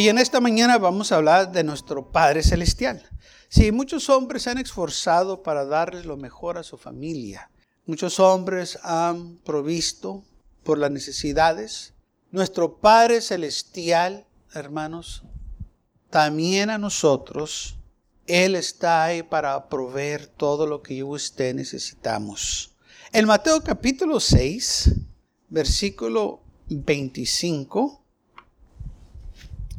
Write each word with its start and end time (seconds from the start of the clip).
Y 0.00 0.08
en 0.08 0.16
esta 0.16 0.40
mañana 0.40 0.78
vamos 0.78 1.12
a 1.12 1.16
hablar 1.16 1.52
de 1.52 1.62
nuestro 1.62 2.10
Padre 2.10 2.42
Celestial. 2.42 3.06
Sí, 3.50 3.70
muchos 3.70 4.08
hombres 4.08 4.44
se 4.44 4.48
han 4.48 4.56
esforzado 4.56 5.42
para 5.42 5.66
darles 5.66 6.06
lo 6.06 6.16
mejor 6.16 6.56
a 6.56 6.62
su 6.62 6.78
familia. 6.78 7.50
Muchos 7.84 8.18
hombres 8.18 8.78
han 8.82 9.36
provisto 9.44 10.24
por 10.64 10.78
las 10.78 10.90
necesidades. 10.90 11.92
Nuestro 12.30 12.78
Padre 12.78 13.20
Celestial, 13.20 14.24
hermanos, 14.54 15.22
también 16.08 16.70
a 16.70 16.78
nosotros, 16.78 17.76
Él 18.26 18.56
está 18.56 19.04
ahí 19.04 19.22
para 19.22 19.68
proveer 19.68 20.28
todo 20.28 20.66
lo 20.66 20.80
que 20.80 20.96
yo 20.96 21.08
y 21.08 21.16
usted 21.16 21.54
necesitamos. 21.54 22.74
En 23.12 23.26
Mateo 23.26 23.62
capítulo 23.62 24.18
6, 24.18 24.92
versículo 25.50 26.40
25, 26.70 27.99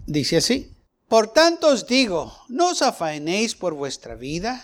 dice 0.05 0.37
así. 0.37 0.75
Por 1.07 1.33
tanto 1.33 1.67
os 1.67 1.87
digo, 1.87 2.33
no 2.47 2.69
os 2.69 2.81
afanéis 2.81 3.55
por 3.55 3.73
vuestra 3.73 4.15
vida, 4.15 4.63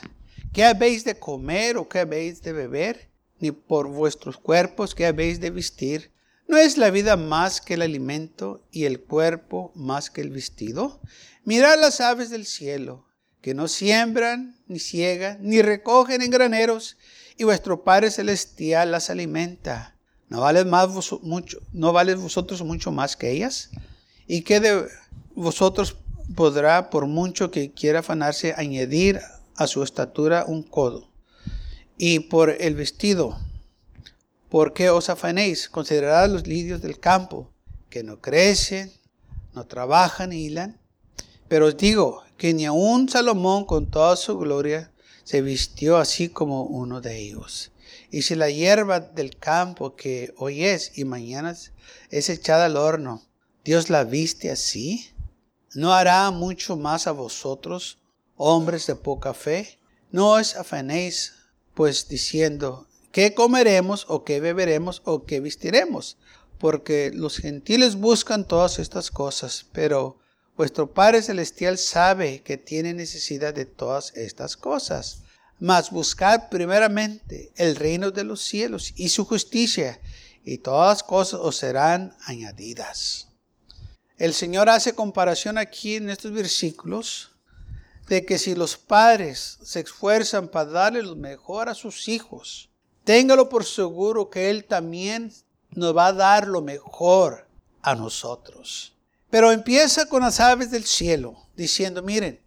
qué 0.54 0.64
habéis 0.64 1.04
de 1.04 1.20
comer 1.20 1.78
o 1.78 1.90
qué 1.90 2.00
habéis 2.00 2.42
de 2.42 2.54
beber, 2.54 3.10
ni 3.40 3.52
por 3.52 3.90
vuestros 3.90 4.38
cuerpos, 4.38 4.96
qué 4.96 5.06
habéis 5.06 5.40
de 5.40 5.50
vestir. 5.50 6.12
¿No 6.48 6.58
es 6.58 6.78
la 6.78 6.90
vida 6.90 7.18
más 7.18 7.60
que 7.60 7.74
el 7.74 7.82
alimento 7.82 8.66
y 8.72 8.86
el 8.86 9.02
cuerpo 9.02 9.74
más 9.76 10.10
que 10.10 10.22
el 10.22 10.30
vestido? 10.30 11.02
Mirad 11.44 11.80
las 11.80 12.00
aves 12.00 12.30
del 12.30 12.46
cielo, 12.46 13.06
que 13.42 13.54
no 13.54 13.68
siembran, 13.68 14.58
ni 14.68 14.80
ciegan, 14.80 15.40
ni 15.42 15.62
recogen 15.62 16.22
en 16.22 16.32
graneros, 16.32 16.98
y 17.38 17.44
vuestro 17.44 17.84
Padre 17.84 18.10
Celestial 18.10 18.92
las 18.92 19.10
alimenta. 19.10 19.98
¿No 20.30 20.42
vale, 20.42 20.66
más 20.66 20.90
mucho, 21.22 21.60
¿No 21.72 21.94
vale 21.94 22.16
vosotros 22.16 22.62
mucho 22.64 22.92
más 22.92 23.16
que 23.16 23.32
ellas? 23.32 23.70
¿Y 24.28 24.42
qué 24.42 24.60
de 24.60 24.88
vosotros 25.38 25.98
podrá, 26.36 26.90
por 26.90 27.06
mucho 27.06 27.52
que 27.52 27.72
quiera 27.72 28.00
afanarse, 28.00 28.56
añadir 28.58 29.22
a 29.56 29.68
su 29.68 29.84
estatura 29.84 30.46
un 30.48 30.64
codo. 30.64 31.12
Y 31.98 32.22
por 32.22 32.50
el 32.60 32.76
vestido, 32.76 33.38
¿por 34.50 34.74
qué 34.74 34.90
os 34.90 35.10
afanéis? 35.10 35.70
Considerad 35.70 36.30
los 36.30 36.48
lirios 36.48 36.82
del 36.82 37.00
campo, 37.00 37.52
que 37.90 38.04
no 38.04 38.20
crecen, 38.20 38.92
no 39.54 39.66
trabajan 39.66 40.32
ni 40.32 40.46
hilan. 40.46 40.80
Pero 41.48 41.68
os 41.68 41.78
digo 41.78 42.24
que 42.36 42.54
ni 42.54 42.66
aun 42.66 43.08
Salomón 43.08 43.66
con 43.66 43.90
toda 43.90 44.16
su 44.16 44.38
gloria 44.38 44.92
se 45.24 45.42
vistió 45.42 45.98
así 45.98 46.30
como 46.30 46.64
uno 46.64 47.00
de 47.00 47.16
ellos. 47.16 47.72
Y 48.10 48.24
si 48.24 48.34
la 48.34 48.50
hierba 48.50 49.00
del 49.00 49.38
campo 49.38 49.96
que 49.96 50.34
hoy 50.38 50.66
es 50.66 50.98
y 50.98 51.06
mañana 51.06 51.56
es 52.10 52.30
echada 52.30 52.66
al 52.66 52.78
horno, 52.78 53.22
Dios 53.64 53.90
la 53.90 54.04
viste 54.04 54.50
así, 54.50 55.12
¿No 55.78 55.94
hará 55.94 56.32
mucho 56.32 56.76
más 56.76 57.06
a 57.06 57.12
vosotros, 57.12 58.00
hombres 58.36 58.88
de 58.88 58.96
poca 58.96 59.36
fe? 59.36 59.78
No 60.10 60.32
os 60.32 60.56
afanéis, 60.56 61.34
pues 61.76 62.08
diciendo, 62.08 62.88
¿qué 63.12 63.36
comeremos 63.36 64.08
o 64.10 64.24
qué 64.24 64.40
beberemos 64.40 65.04
o 65.06 65.26
qué 65.26 65.40
vestiremos? 65.40 66.18
Porque 66.58 67.12
los 67.14 67.38
gentiles 67.38 67.96
buscan 67.96 68.48
todas 68.48 68.80
estas 68.80 69.12
cosas, 69.12 69.68
pero 69.72 70.18
vuestro 70.56 70.96
Padre 70.96 71.22
Celestial 71.22 71.78
sabe 71.78 72.42
que 72.42 72.58
tiene 72.58 72.96
necesidad 72.96 73.54
de 73.54 73.66
todas 73.68 74.16
estas 74.16 74.58
cosas. 74.58 75.20
Mas 75.60 75.92
buscad 75.92 76.50
primeramente 76.50 77.52
el 77.56 77.76
reino 77.76 78.10
de 78.10 78.24
los 78.24 78.42
cielos 78.42 78.94
y 78.96 79.10
su 79.10 79.26
justicia, 79.26 80.02
y 80.44 80.58
todas 80.58 81.04
cosas 81.04 81.40
os 81.40 81.58
serán 81.58 82.18
añadidas. 82.26 83.27
El 84.18 84.34
Señor 84.34 84.68
hace 84.68 84.96
comparación 84.96 85.60
aquí 85.60 85.96
en 85.96 86.10
estos 86.10 86.32
versículos 86.32 87.32
de 88.08 88.26
que 88.26 88.40
si 88.40 88.56
los 88.56 88.76
padres 88.76 89.60
se 89.62 89.82
esfuerzan 89.82 90.48
para 90.48 90.72
darle 90.72 91.04
lo 91.04 91.16
mejor 91.16 91.70
a 91.70 91.76
sus 91.76 92.08
hijos, 92.08 92.70
téngalo 93.04 93.48
por 93.48 93.64
seguro 93.64 94.30
que 94.30 94.50
Él 94.50 94.66
también 94.66 95.32
nos 95.72 95.96
va 95.96 96.08
a 96.08 96.14
dar 96.14 96.48
lo 96.48 96.62
mejor 96.62 97.48
a 97.84 97.94
nosotros. 97.94 98.96
Pero 99.30 99.52
empieza 99.52 100.08
con 100.08 100.24
las 100.24 100.40
aves 100.40 100.72
del 100.72 100.86
cielo, 100.86 101.48
diciendo, 101.56 102.02
miren, 102.02 102.42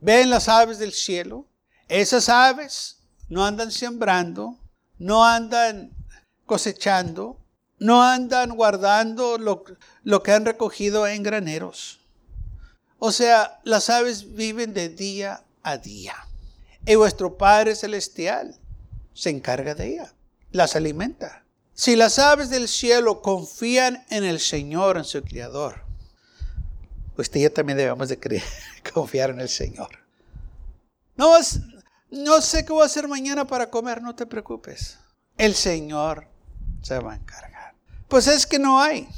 ven 0.00 0.30
las 0.30 0.48
aves 0.48 0.78
del 0.78 0.92
cielo, 0.92 1.46
esas 1.88 2.30
aves 2.30 3.00
no 3.28 3.44
andan 3.44 3.70
sembrando, 3.70 4.58
no 4.98 5.24
andan 5.24 5.90
cosechando, 6.46 7.41
no 7.82 8.04
andan 8.04 8.50
guardando 8.50 9.38
lo, 9.38 10.22
que 10.22 10.32
han 10.32 10.46
recogido 10.46 11.06
en 11.08 11.24
graneros. 11.24 11.98
O 12.98 13.10
sea, 13.10 13.60
las 13.64 13.90
aves 13.90 14.34
viven 14.34 14.72
de 14.72 14.88
día 14.88 15.42
a 15.64 15.78
día. 15.78 16.14
Y 16.86 16.94
vuestro 16.94 17.36
Padre 17.36 17.74
Celestial 17.74 18.56
se 19.14 19.30
encarga 19.30 19.74
de 19.74 19.94
ella, 19.94 20.14
las 20.52 20.76
alimenta. 20.76 21.44
Si 21.74 21.96
las 21.96 22.20
aves 22.20 22.50
del 22.50 22.68
cielo 22.68 23.20
confían 23.20 24.04
en 24.10 24.22
el 24.22 24.38
Señor, 24.38 24.96
en 24.96 25.04
su 25.04 25.20
Creador, 25.22 25.82
usted 27.16 27.40
y 27.40 27.42
yo 27.42 27.52
también 27.52 27.78
debemos 27.78 28.08
de 28.08 28.18
confiar 28.94 29.30
en 29.30 29.40
el 29.40 29.48
Señor. 29.48 29.90
No, 31.16 31.36
no 32.10 32.40
sé 32.40 32.64
qué 32.64 32.72
voy 32.72 32.82
a 32.82 32.86
hacer 32.86 33.08
mañana 33.08 33.44
para 33.44 33.70
comer, 33.70 34.02
no 34.02 34.14
te 34.14 34.26
preocupes. 34.26 34.98
El 35.36 35.54
Señor 35.54 36.28
se 36.82 36.98
va 37.00 37.14
a 37.14 37.16
encargar. 37.16 37.51
Pues 38.12 38.26
es 38.26 38.46
que 38.46 38.58
no 38.58 38.78
hay. 38.78 39.08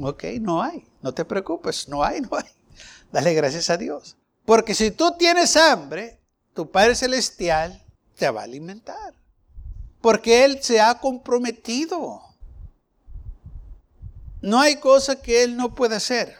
Ok, 0.00 0.22
no 0.40 0.62
hay. 0.62 0.86
No 1.02 1.12
te 1.12 1.24
preocupes, 1.24 1.88
no 1.88 2.04
hay, 2.04 2.20
no 2.20 2.36
hay. 2.36 2.44
Dale 3.12 3.34
gracias 3.34 3.68
a 3.68 3.76
Dios. 3.76 4.16
Porque 4.44 4.76
si 4.76 4.92
tú 4.92 5.16
tienes 5.18 5.56
hambre, 5.56 6.20
tu 6.54 6.70
Padre 6.70 6.94
Celestial 6.94 7.82
te 8.14 8.30
va 8.30 8.42
a 8.42 8.44
alimentar. 8.44 9.12
Porque 10.00 10.44
Él 10.44 10.62
se 10.62 10.80
ha 10.80 11.00
comprometido. 11.00 12.22
No 14.40 14.60
hay 14.60 14.76
cosa 14.76 15.20
que 15.20 15.42
Él 15.42 15.56
no 15.56 15.74
pueda 15.74 15.96
hacer. 15.96 16.36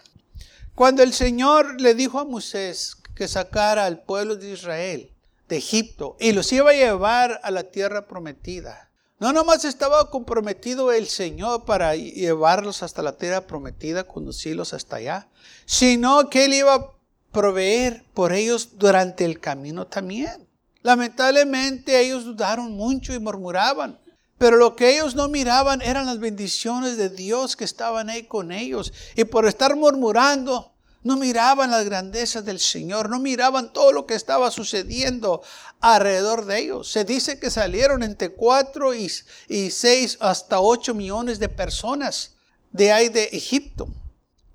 Cuando 0.76 1.02
el 1.02 1.12
Señor 1.12 1.80
le 1.80 1.94
dijo 1.94 2.20
a 2.20 2.24
Moisés 2.24 2.96
que 3.16 3.26
sacara 3.26 3.86
al 3.86 4.04
pueblo 4.04 4.36
de 4.36 4.52
Israel 4.52 5.12
de 5.48 5.56
Egipto 5.56 6.16
y 6.20 6.30
los 6.30 6.52
iba 6.52 6.70
a 6.70 6.74
llevar 6.74 7.40
a 7.42 7.50
la 7.50 7.64
tierra 7.64 8.06
prometida, 8.06 8.87
no 9.20 9.32
nomás 9.32 9.64
estaba 9.64 10.10
comprometido 10.10 10.92
el 10.92 11.08
Señor 11.08 11.64
para 11.64 11.96
llevarlos 11.96 12.82
hasta 12.82 13.02
la 13.02 13.16
tierra 13.16 13.46
prometida, 13.46 14.04
conducirlos 14.04 14.72
hasta 14.74 14.96
allá, 14.96 15.28
sino 15.66 16.30
que 16.30 16.44
Él 16.44 16.54
iba 16.54 16.74
a 16.74 16.90
proveer 17.32 18.04
por 18.14 18.32
ellos 18.32 18.78
durante 18.78 19.24
el 19.24 19.40
camino 19.40 19.86
también. 19.86 20.48
Lamentablemente 20.82 22.00
ellos 22.00 22.24
dudaron 22.24 22.72
mucho 22.72 23.12
y 23.12 23.18
murmuraban. 23.18 23.98
Pero 24.38 24.56
lo 24.56 24.76
que 24.76 24.94
ellos 24.94 25.16
no 25.16 25.28
miraban 25.28 25.82
eran 25.82 26.06
las 26.06 26.20
bendiciones 26.20 26.96
de 26.96 27.08
Dios 27.08 27.56
que 27.56 27.64
estaban 27.64 28.08
ahí 28.08 28.22
con 28.22 28.52
ellos. 28.52 28.92
Y 29.16 29.24
por 29.24 29.46
estar 29.46 29.74
murmurando, 29.74 30.72
no 31.02 31.16
miraban 31.16 31.70
las 31.70 31.84
grandezas 31.84 32.44
del 32.44 32.58
Señor, 32.58 33.08
no 33.08 33.18
miraban 33.18 33.72
todo 33.72 33.92
lo 33.92 34.06
que 34.06 34.14
estaba 34.14 34.50
sucediendo 34.50 35.42
alrededor 35.80 36.44
de 36.44 36.58
ellos. 36.58 36.90
Se 36.90 37.04
dice 37.04 37.38
que 37.38 37.50
salieron 37.50 38.02
entre 38.02 38.30
4 38.30 38.94
y, 38.94 39.10
y 39.48 39.70
6 39.70 40.18
hasta 40.20 40.60
8 40.60 40.94
millones 40.94 41.38
de 41.38 41.48
personas 41.48 42.36
de 42.72 42.92
ahí 42.92 43.08
de 43.08 43.24
Egipto. 43.24 43.88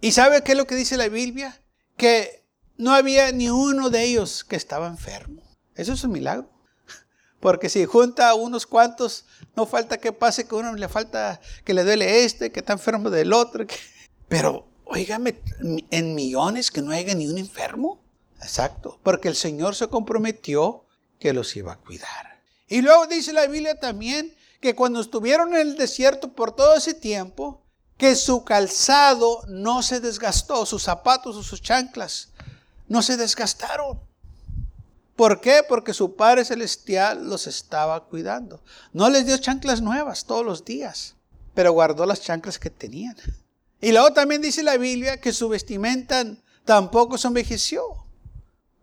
¿Y 0.01 0.12
sabe 0.12 0.44
qué 0.44 0.51
es 0.51 0.57
lo 0.57 0.67
que 0.67 0.75
dice 0.75 0.97
la 0.97 1.07
Biblia? 1.07 1.62
Que 1.95 2.45
no 2.77 2.94
había 2.94 3.31
ni 3.31 3.50
uno 3.50 3.89
de 3.89 4.03
ellos 4.03 4.44
que 4.44 4.56
estaba 4.56 4.88
enfermo. 4.88 5.41
Eso 5.75 5.94
es 5.94 6.03
un 6.03 6.12
milagro. 6.12 6.50
Porque 7.39 7.69
si 7.69 7.85
junta 7.85 8.29
a 8.29 8.35
unos 8.35 8.65
cuantos, 8.65 9.25
no 9.56 9.65
falta 9.65 9.97
que 9.97 10.13
pase 10.13 10.47
que 10.47 10.56
uno 10.56 10.73
le 10.75 10.88
falta 10.88 11.41
que 11.65 11.73
le 11.73 11.83
duele 11.83 12.23
este, 12.23 12.51
que 12.51 12.59
está 12.59 12.73
enfermo 12.73 13.09
del 13.09 13.33
otro. 13.33 13.65
Pero 14.27 14.72
Óigame, 14.93 15.41
en 15.89 16.13
millones 16.13 16.69
que 16.69 16.83
no 16.83 16.91
haya 16.91 17.15
ni 17.15 17.27
un 17.27 17.39
enfermo. 17.39 17.99
Exacto, 18.39 18.99
porque 19.01 19.27
el 19.27 19.35
Señor 19.35 19.73
se 19.73 19.87
comprometió 19.87 20.85
que 21.19 21.33
los 21.33 21.55
iba 21.55 21.73
a 21.73 21.77
cuidar. 21.77 22.39
Y 22.67 22.81
luego 22.81 23.07
dice 23.07 23.33
la 23.33 23.47
Biblia 23.47 23.79
también 23.79 24.35
que 24.61 24.75
cuando 24.75 25.01
estuvieron 25.01 25.55
en 25.55 25.61
el 25.61 25.77
desierto 25.77 26.33
por 26.33 26.55
todo 26.55 26.75
ese 26.75 26.93
tiempo, 26.93 27.63
que 27.97 28.15
su 28.15 28.43
calzado 28.43 29.41
no 29.47 29.81
se 29.81 29.99
desgastó, 29.99 30.63
sus 30.67 30.83
zapatos 30.83 31.35
o 31.37 31.43
sus 31.43 31.61
chanclas 31.61 32.29
no 32.87 33.01
se 33.01 33.17
desgastaron. 33.17 33.99
¿Por 35.15 35.41
qué? 35.41 35.61
Porque 35.67 35.95
su 35.95 36.15
Padre 36.15 36.45
Celestial 36.45 37.27
los 37.27 37.47
estaba 37.47 38.05
cuidando. 38.05 38.61
No 38.91 39.09
les 39.09 39.25
dio 39.25 39.37
chanclas 39.37 39.81
nuevas 39.81 40.25
todos 40.25 40.45
los 40.45 40.65
días, 40.65 41.15
pero 41.55 41.71
guardó 41.71 42.05
las 42.05 42.21
chanclas 42.21 42.59
que 42.59 42.69
tenían. 42.69 43.15
Y 43.83 43.91
luego 43.91 44.13
también 44.13 44.41
dice 44.41 44.63
la 44.63 44.77
Biblia 44.77 45.19
que 45.19 45.33
su 45.33 45.50
vestimenta 45.50 46.24
tampoco 46.63 47.18
se 47.18 47.27
envejeció. 47.27 47.83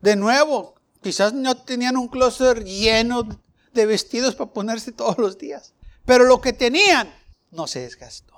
De 0.02 0.14
nuevo, 0.14 0.74
quizás 1.02 1.32
no 1.32 1.56
tenían 1.56 1.96
un 1.96 2.06
closet 2.06 2.62
lleno 2.64 3.26
de 3.72 3.86
vestidos 3.86 4.34
para 4.34 4.52
ponerse 4.52 4.92
todos 4.92 5.16
los 5.16 5.38
días. 5.38 5.72
Pero 6.04 6.24
lo 6.24 6.42
que 6.42 6.52
tenían 6.52 7.10
no 7.50 7.66
se 7.66 7.80
desgastó. 7.80 8.34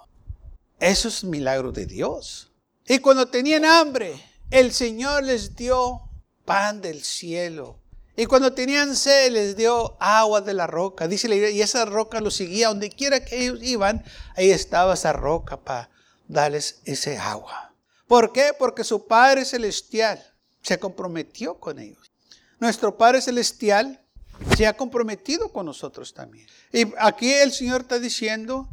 Eso 0.79 1.09
es 1.09 1.25
milagro 1.25 1.73
de 1.73 1.85
Dios. 1.85 2.53
Y 2.87 3.01
cuando 3.01 3.27
tenían 3.27 3.65
hambre, 3.65 4.23
el 4.53 4.73
Señor 4.73 5.25
les 5.25 5.57
dio 5.57 6.03
pan 6.45 6.81
del 6.81 7.03
cielo. 7.03 7.81
Y 8.17 8.27
cuando 8.27 8.53
tenían 8.53 8.95
sed, 8.95 9.33
les 9.33 9.57
dio 9.57 9.97
agua 9.99 10.41
de 10.43 10.55
la 10.55 10.69
roca. 10.69 11.09
Dice 11.09 11.27
la 11.27 11.35
y 11.35 11.61
esa 11.61 11.87
roca 11.87 12.21
los 12.21 12.37
seguía 12.37 12.69
donde 12.69 12.89
quiera 12.89 13.25
que 13.25 13.47
ellos 13.47 13.59
iban. 13.65 14.05
Ahí 14.37 14.53
estaba 14.53 14.95
esa 14.95 15.13
roca 15.13 15.57
para 15.57 15.91
darles 16.29 16.81
ese 16.85 17.19
agua. 17.19 17.75
¿Por 18.07 18.33
qué? 18.33 18.53
Porque 18.59 18.85
su 18.85 19.07
Padre 19.07 19.45
Celestial 19.45 20.23
se 20.63 20.79
comprometió 20.79 21.59
con 21.59 21.79
ellos. 21.79 22.11
Nuestro 22.61 22.97
Padre 22.97 23.21
Celestial 23.23 24.01
se 24.57 24.67
ha 24.67 24.77
comprometido 24.77 25.53
con 25.53 25.67
nosotros 25.67 26.15
también. 26.15 26.47
Y 26.73 26.85
aquí 26.99 27.33
el 27.33 27.53
Señor 27.53 27.83
está 27.83 27.99
diciendo 27.99 28.69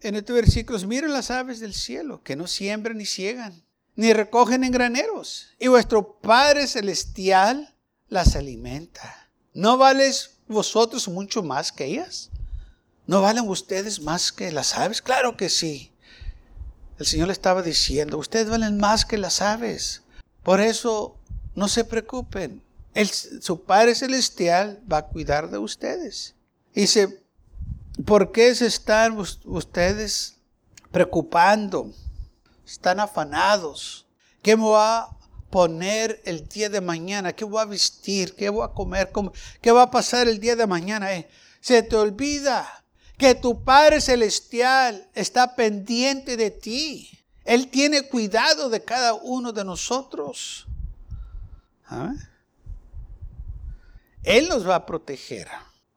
en 0.00 0.16
estos 0.16 0.34
versículos, 0.34 0.86
miren 0.86 1.12
las 1.12 1.30
aves 1.30 1.60
del 1.60 1.74
cielo, 1.74 2.22
que 2.22 2.36
no 2.36 2.46
siembran 2.46 2.98
ni 2.98 3.06
ciegan, 3.06 3.64
ni 3.94 4.12
recogen 4.12 4.64
en 4.64 4.72
graneros. 4.72 5.48
Y 5.58 5.68
vuestro 5.68 6.18
Padre 6.20 6.66
Celestial 6.66 7.74
las 8.08 8.36
alimenta. 8.36 9.28
¿No 9.52 9.78
vales 9.78 10.38
vosotros 10.48 11.08
mucho 11.08 11.42
más 11.42 11.72
que 11.72 11.86
ellas? 11.86 12.30
¿No 13.06 13.22
valen 13.22 13.48
ustedes 13.48 14.00
más 14.00 14.32
que 14.32 14.52
las 14.52 14.74
aves? 14.76 15.00
Claro 15.00 15.36
que 15.36 15.48
sí. 15.48 15.92
El 16.98 17.06
Señor 17.06 17.26
le 17.26 17.32
estaba 17.32 17.62
diciendo, 17.62 18.18
ustedes 18.18 18.48
valen 18.48 18.78
más 18.78 19.04
que 19.04 19.18
las 19.18 19.42
aves. 19.42 20.02
Por 20.42 20.60
eso 20.60 21.16
no 21.54 21.68
se 21.68 21.84
preocupen. 21.84 22.62
su 23.40 23.62
Padre 23.62 23.94
Celestial 23.94 24.82
va 24.90 24.98
a 24.98 25.06
cuidar 25.06 25.50
de 25.50 25.58
ustedes. 25.58 26.34
Dice, 26.74 27.22
¿por 28.04 28.32
qué 28.32 28.54
se 28.54 28.66
están 28.66 29.18
ustedes 29.44 30.36
preocupando? 30.90 31.90
Están 32.66 33.00
afanados. 33.00 34.06
¿Qué 34.40 34.56
me 34.56 34.68
va 34.68 34.98
a 35.00 35.18
poner 35.50 36.22
el 36.24 36.48
día 36.48 36.70
de 36.70 36.80
mañana? 36.80 37.34
¿Qué 37.34 37.44
voy 37.44 37.60
a 37.60 37.66
vestir? 37.66 38.34
¿Qué 38.34 38.48
voy 38.48 38.64
a 38.64 38.72
comer? 38.72 39.10
¿Qué 39.60 39.70
va 39.70 39.82
a 39.82 39.90
pasar 39.90 40.28
el 40.28 40.40
día 40.40 40.56
de 40.56 40.66
mañana? 40.66 41.14
Eh, 41.14 41.28
se 41.60 41.82
te 41.82 41.96
olvida 41.96 42.85
que 43.16 43.34
tu 43.34 43.64
Padre 43.64 44.00
Celestial 44.00 45.08
está 45.14 45.54
pendiente 45.56 46.36
de 46.36 46.50
ti. 46.50 47.10
Él 47.44 47.68
tiene 47.68 48.02
cuidado 48.02 48.68
de 48.68 48.82
cada 48.82 49.14
uno 49.14 49.52
de 49.52 49.64
nosotros. 49.64 50.66
Él 54.22 54.48
nos 54.48 54.68
va 54.68 54.76
a 54.76 54.86
proteger. 54.86 55.48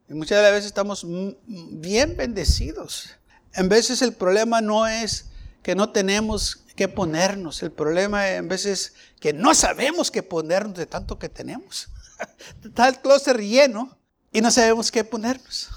Y 0.08 0.14
muchas 0.14 0.38
de 0.38 0.44
las 0.44 0.52
veces 0.52 0.68
estamos 0.68 1.06
bien 1.46 2.16
bendecidos. 2.16 3.10
En 3.54 3.68
veces 3.68 4.02
el 4.02 4.14
problema 4.14 4.62
no 4.62 4.88
es 4.88 5.26
que 5.64 5.76
no 5.76 5.90
tenemos 5.90 6.64
que 6.76 6.88
ponernos. 6.88 7.62
El 7.64 7.72
problema 7.72 8.30
en 8.30 8.48
veces 8.48 8.80
es 8.80 8.94
que 9.20 9.34
no 9.34 9.54
sabemos 9.54 10.12
qué 10.12 10.24
ponernos 10.24 10.78
de 10.78 10.86
tanto 10.86 11.20
que 11.20 11.30
tenemos. 11.30 11.90
Está 12.64 12.88
el 12.88 13.00
closet 13.00 13.38
lleno 13.38 13.98
y 14.32 14.42
no 14.42 14.52
sabemos 14.52 14.92
qué 14.92 15.04
ponernos. 15.04 15.70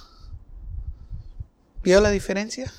¿Vio 1.83 2.01
la 2.01 2.11
diferencia? 2.11 2.73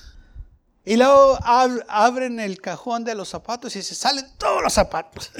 Y 0.85 0.97
luego 0.97 1.37
abren 1.43 2.39
el 2.39 2.59
cajón 2.59 3.03
de 3.03 3.15
los 3.15 3.29
zapatos 3.29 3.75
y 3.75 3.83
se 3.83 3.95
salen 3.95 4.25
todos 4.37 4.61
los 4.61 4.73
zapatos. 4.73 5.31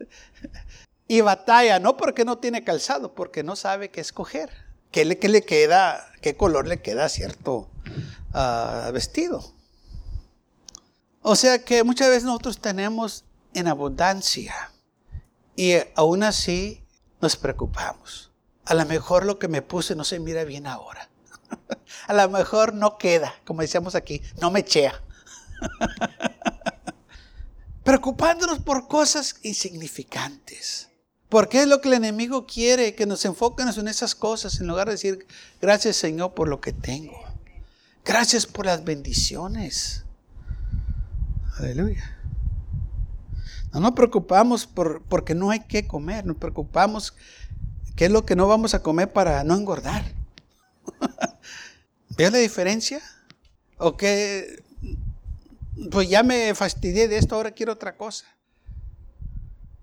y 1.08 1.20
batalla, 1.20 1.80
no 1.80 1.96
porque 1.96 2.24
no 2.24 2.38
tiene 2.38 2.62
calzado, 2.62 3.14
porque 3.14 3.42
no 3.42 3.56
sabe 3.56 3.90
qué 3.90 4.00
escoger. 4.00 4.50
¿Qué 4.92 5.04
le, 5.04 5.16
le 5.16 5.42
queda? 5.42 6.12
¿Qué 6.20 6.36
color 6.36 6.68
le 6.68 6.80
queda 6.80 7.06
a 7.06 7.08
cierto 7.08 7.70
ah, 8.34 8.90
vestido? 8.92 9.52
O 11.22 11.34
sea 11.34 11.64
que 11.64 11.82
muchas 11.82 12.08
veces 12.08 12.24
nosotros 12.24 12.58
tenemos 12.58 13.24
en 13.54 13.68
abundancia 13.68 14.72
y 15.56 15.74
aún 15.94 16.22
así 16.22 16.84
nos 17.20 17.36
preocupamos. 17.36 18.30
A 18.64 18.74
lo 18.74 18.84
mejor 18.86 19.24
lo 19.24 19.38
que 19.38 19.48
me 19.48 19.62
puse 19.62 19.94
no 19.94 20.04
se 20.04 20.20
mira 20.20 20.44
bien 20.44 20.66
ahora. 20.66 21.08
A 22.06 22.14
lo 22.14 22.28
mejor 22.28 22.74
no 22.74 22.98
queda, 22.98 23.34
como 23.44 23.62
decíamos 23.62 23.94
aquí, 23.94 24.22
no 24.40 24.50
me 24.50 24.64
chea. 24.64 24.94
Preocupándonos 27.84 28.60
por 28.60 28.88
cosas 28.88 29.36
insignificantes. 29.42 30.88
Porque 31.28 31.62
es 31.62 31.66
lo 31.66 31.80
que 31.80 31.88
el 31.88 31.94
enemigo 31.94 32.46
quiere, 32.46 32.94
que 32.94 33.06
nos 33.06 33.24
enfoquemos 33.24 33.78
en 33.78 33.88
esas 33.88 34.14
cosas, 34.14 34.60
en 34.60 34.66
lugar 34.66 34.86
de 34.86 34.92
decir, 34.92 35.26
gracias 35.60 35.96
Señor 35.96 36.34
por 36.34 36.48
lo 36.48 36.60
que 36.60 36.72
tengo. 36.72 37.18
Gracias 38.04 38.46
por 38.46 38.66
las 38.66 38.84
bendiciones. 38.84 40.04
Aleluya. 41.56 42.18
No 43.72 43.80
nos 43.80 43.92
preocupamos 43.92 44.66
por, 44.66 45.02
porque 45.04 45.34
no 45.34 45.50
hay 45.50 45.60
que 45.60 45.86
comer, 45.86 46.26
nos 46.26 46.36
preocupamos 46.36 47.14
qué 47.96 48.06
es 48.06 48.10
lo 48.10 48.26
que 48.26 48.36
no 48.36 48.46
vamos 48.46 48.74
a 48.74 48.82
comer 48.82 49.12
para 49.12 49.44
no 49.44 49.54
engordar. 49.56 50.04
¿Ve 52.22 52.30
la 52.30 52.38
diferencia? 52.38 53.02
¿O 53.78 53.96
que 53.96 54.62
pues 55.90 56.08
ya 56.08 56.22
me 56.22 56.54
fastidié 56.54 57.08
de 57.08 57.16
esto, 57.16 57.34
ahora 57.34 57.50
quiero 57.50 57.72
otra 57.72 57.96
cosa? 57.96 58.26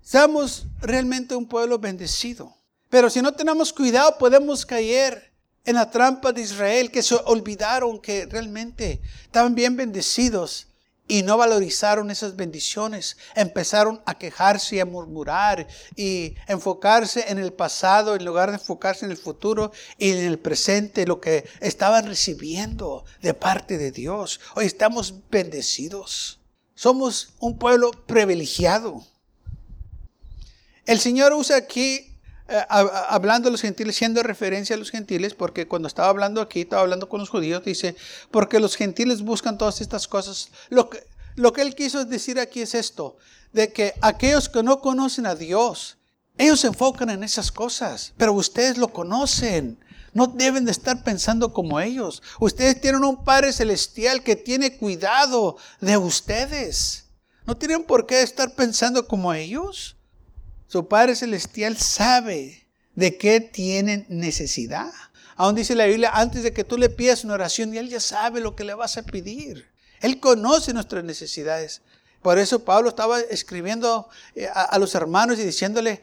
Somos 0.00 0.66
realmente 0.80 1.36
un 1.36 1.46
pueblo 1.46 1.78
bendecido. 1.78 2.56
Pero 2.88 3.10
si 3.10 3.20
no 3.20 3.34
tenemos 3.34 3.74
cuidado, 3.74 4.16
podemos 4.16 4.64
caer 4.64 5.34
en 5.66 5.74
la 5.74 5.90
trampa 5.90 6.32
de 6.32 6.40
Israel, 6.40 6.90
que 6.90 7.02
se 7.02 7.14
olvidaron 7.26 8.00
que 8.00 8.24
realmente 8.24 9.02
estaban 9.22 9.54
bien 9.54 9.76
bendecidos 9.76 10.68
y 11.10 11.24
no 11.24 11.36
valorizaron 11.36 12.12
esas 12.12 12.36
bendiciones. 12.36 13.16
Empezaron 13.34 14.00
a 14.06 14.16
quejarse 14.16 14.76
y 14.76 14.80
a 14.80 14.86
murmurar 14.86 15.66
y 15.96 16.36
enfocarse 16.46 17.24
en 17.26 17.38
el 17.38 17.52
pasado 17.52 18.14
en 18.14 18.24
lugar 18.24 18.50
de 18.50 18.58
enfocarse 18.58 19.06
en 19.06 19.10
el 19.10 19.16
futuro 19.16 19.72
y 19.98 20.12
en 20.12 20.18
el 20.18 20.38
presente, 20.38 21.08
lo 21.08 21.20
que 21.20 21.48
estaban 21.58 22.06
recibiendo 22.06 23.04
de 23.22 23.34
parte 23.34 23.76
de 23.76 23.90
Dios. 23.90 24.40
Hoy 24.54 24.66
estamos 24.66 25.14
bendecidos. 25.28 26.38
Somos 26.76 27.34
un 27.40 27.58
pueblo 27.58 27.90
privilegiado. 27.90 29.04
El 30.86 31.00
Señor 31.00 31.32
usa 31.32 31.56
aquí 31.56 32.09
hablando 32.68 33.48
a 33.48 33.52
los 33.52 33.62
gentiles, 33.62 33.96
siendo 33.96 34.22
referencia 34.22 34.74
a 34.74 34.78
los 34.78 34.90
gentiles, 34.90 35.34
porque 35.34 35.68
cuando 35.68 35.88
estaba 35.88 36.08
hablando 36.08 36.40
aquí, 36.40 36.62
estaba 36.62 36.82
hablando 36.82 37.08
con 37.08 37.20
los 37.20 37.28
judíos, 37.28 37.64
dice, 37.64 37.96
porque 38.30 38.60
los 38.60 38.76
gentiles 38.76 39.22
buscan 39.22 39.58
todas 39.58 39.80
estas 39.80 40.08
cosas. 40.08 40.50
Lo 40.68 40.90
que, 40.90 41.04
lo 41.36 41.52
que 41.52 41.62
él 41.62 41.74
quiso 41.74 42.04
decir 42.04 42.38
aquí 42.40 42.60
es 42.60 42.74
esto, 42.74 43.16
de 43.52 43.72
que 43.72 43.94
aquellos 44.00 44.48
que 44.48 44.62
no 44.62 44.80
conocen 44.80 45.26
a 45.26 45.34
Dios, 45.34 45.98
ellos 46.38 46.60
se 46.60 46.68
enfocan 46.68 47.10
en 47.10 47.22
esas 47.22 47.52
cosas, 47.52 48.12
pero 48.16 48.32
ustedes 48.32 48.78
lo 48.78 48.88
conocen. 48.88 49.78
No 50.12 50.26
deben 50.26 50.64
de 50.64 50.72
estar 50.72 51.04
pensando 51.04 51.52
como 51.52 51.78
ellos. 51.78 52.20
Ustedes 52.40 52.80
tienen 52.80 53.04
un 53.04 53.24
Padre 53.24 53.52
Celestial 53.52 54.24
que 54.24 54.34
tiene 54.34 54.76
cuidado 54.76 55.56
de 55.80 55.96
ustedes. 55.96 57.04
No 57.46 57.56
tienen 57.56 57.84
por 57.84 58.06
qué 58.06 58.22
estar 58.22 58.54
pensando 58.54 59.06
como 59.06 59.32
ellos. 59.32 59.96
Su 60.70 60.86
Padre 60.86 61.16
Celestial 61.16 61.76
sabe 61.76 62.68
de 62.94 63.18
qué 63.18 63.40
tienen 63.40 64.06
necesidad. 64.08 64.92
Aún 65.34 65.56
dice 65.56 65.74
la 65.74 65.86
Biblia, 65.86 66.12
antes 66.14 66.44
de 66.44 66.52
que 66.52 66.62
tú 66.62 66.78
le 66.78 66.88
pidas 66.88 67.24
una 67.24 67.34
oración, 67.34 67.74
y 67.74 67.78
Él 67.78 67.88
ya 67.88 67.98
sabe 67.98 68.40
lo 68.40 68.54
que 68.54 68.62
le 68.62 68.74
vas 68.74 68.96
a 68.96 69.02
pedir. 69.02 69.68
Él 70.00 70.20
conoce 70.20 70.72
nuestras 70.72 71.02
necesidades. 71.02 71.82
Por 72.22 72.38
eso 72.38 72.64
Pablo 72.64 72.88
estaba 72.88 73.18
escribiendo 73.18 74.08
eh, 74.36 74.46
a, 74.54 74.78
los 74.78 74.94
hermanos 74.94 75.40
y 75.40 75.42
diciéndole 75.42 76.02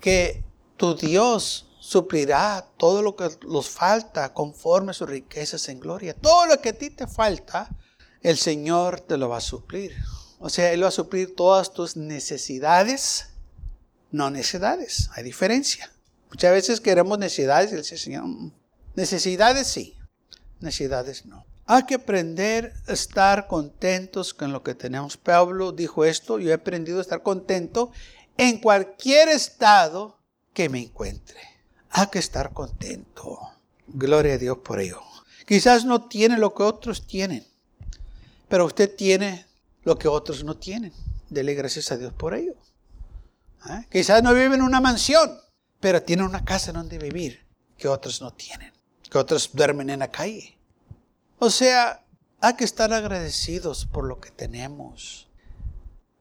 que 0.00 0.42
tu 0.78 0.94
Dios 0.94 1.66
suplirá 1.78 2.66
todo 2.78 3.02
lo 3.02 3.16
que 3.16 3.28
los 3.42 3.68
falta 3.68 4.32
conforme 4.32 4.92
a 4.92 4.94
sus 4.94 5.10
riquezas 5.10 5.68
en 5.68 5.78
gloria. 5.78 6.14
Todo 6.14 6.46
lo 6.46 6.62
que 6.62 6.70
a 6.70 6.78
ti 6.78 6.88
te 6.88 7.06
falta, 7.06 7.68
el 8.22 8.38
Señor 8.38 8.98
te 8.98 9.18
lo 9.18 9.28
va 9.28 9.36
a 9.36 9.42
suplir. 9.42 9.94
O 10.38 10.48
sea, 10.48 10.72
Él 10.72 10.84
va 10.84 10.88
a 10.88 10.90
suplir 10.90 11.36
todas 11.36 11.74
tus 11.74 11.98
necesidades 11.98 13.35
no 14.16 14.30
necesidades. 14.30 15.10
Hay 15.14 15.22
diferencia. 15.22 15.92
Muchas 16.30 16.50
veces 16.52 16.80
queremos 16.80 17.18
necesidades 17.18 17.72
y 17.72 17.76
el 17.76 17.84
Señor, 17.84 18.24
mm, 18.24 18.52
necesidades 18.96 19.66
sí, 19.66 19.96
necesidades 20.60 21.26
no. 21.26 21.44
Hay 21.66 21.84
que 21.84 21.96
aprender 21.96 22.72
a 22.86 22.92
estar 22.92 23.46
contentos 23.46 24.32
con 24.32 24.52
lo 24.52 24.62
que 24.62 24.74
tenemos. 24.74 25.16
Pablo 25.16 25.72
dijo 25.72 26.04
esto, 26.04 26.38
yo 26.38 26.50
he 26.50 26.54
aprendido 26.54 26.98
a 26.98 27.02
estar 27.02 27.22
contento 27.22 27.90
en 28.36 28.58
cualquier 28.58 29.28
estado 29.28 30.18
que 30.54 30.68
me 30.68 30.80
encuentre. 30.80 31.40
Hay 31.90 32.06
que 32.06 32.18
estar 32.18 32.52
contento. 32.52 33.38
Gloria 33.88 34.34
a 34.34 34.38
Dios 34.38 34.58
por 34.58 34.80
ello. 34.80 35.00
Quizás 35.46 35.84
no 35.84 36.08
tiene 36.08 36.38
lo 36.38 36.54
que 36.54 36.62
otros 36.62 37.06
tienen, 37.06 37.44
pero 38.48 38.64
usted 38.64 38.94
tiene 38.94 39.46
lo 39.82 39.98
que 39.98 40.08
otros 40.08 40.44
no 40.44 40.56
tienen. 40.56 40.92
Dele 41.28 41.54
gracias 41.54 41.90
a 41.92 41.96
Dios 41.96 42.12
por 42.12 42.34
ello. 42.34 42.54
¿Ah? 43.68 43.84
Quizás 43.90 44.22
no 44.22 44.32
vive 44.32 44.54
en 44.54 44.62
una 44.62 44.80
mansión, 44.80 45.38
pero 45.80 46.02
tiene 46.02 46.22
una 46.22 46.44
casa 46.44 46.72
donde 46.72 46.98
vivir 46.98 47.46
que 47.76 47.88
otros 47.88 48.20
no 48.20 48.32
tienen, 48.32 48.72
que 49.10 49.18
otros 49.18 49.50
duermen 49.52 49.90
en 49.90 50.00
la 50.00 50.10
calle. 50.10 50.58
O 51.38 51.50
sea, 51.50 52.04
hay 52.40 52.54
que 52.54 52.64
estar 52.64 52.92
agradecidos 52.92 53.86
por 53.86 54.04
lo 54.06 54.20
que 54.20 54.30
tenemos. 54.30 55.28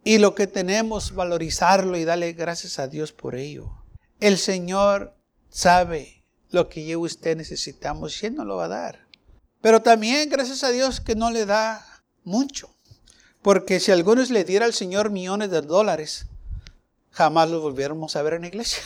Y 0.04 0.20
lo 0.20 0.36
que 0.36 0.48
tenemos, 0.48 1.16
valorizarlo 1.16 1.98
y 1.98 2.06
darle 2.06 2.34
gracias 2.34 2.80
a 2.80 2.88
Dios 2.88 3.12
por 3.12 3.36
ello. 3.36 3.72
El 4.20 4.38
Señor 4.38 5.16
sabe 5.50 6.24
lo 6.52 6.70
que 6.70 6.86
yo 6.86 6.92
y 6.92 6.96
usted 6.96 7.36
necesitamos 7.36 8.22
y 8.22 8.28
Él 8.28 8.36
nos 8.36 8.46
lo 8.46 8.58
va 8.58 8.66
a 8.66 8.70
dar. 8.70 9.08
Pero 9.62 9.82
también 9.82 10.30
gracias 10.30 10.64
a 10.64 10.70
Dios 10.70 11.02
que 11.02 11.16
no 11.16 11.32
le 11.32 11.46
da 11.46 12.04
mucho. 12.24 12.70
Porque 13.42 13.80
si 13.80 13.92
algunos 13.92 14.30
le 14.30 14.44
diera 14.44 14.66
al 14.66 14.74
Señor 14.74 15.10
millones 15.10 15.50
de 15.50 15.62
dólares, 15.62 16.28
jamás 17.16 17.50
los 17.50 17.62
volviéramos 17.62 18.16
a 18.16 18.22
ver 18.22 18.34
en 18.34 18.42
la 18.42 18.48
iglesia. 18.50 18.84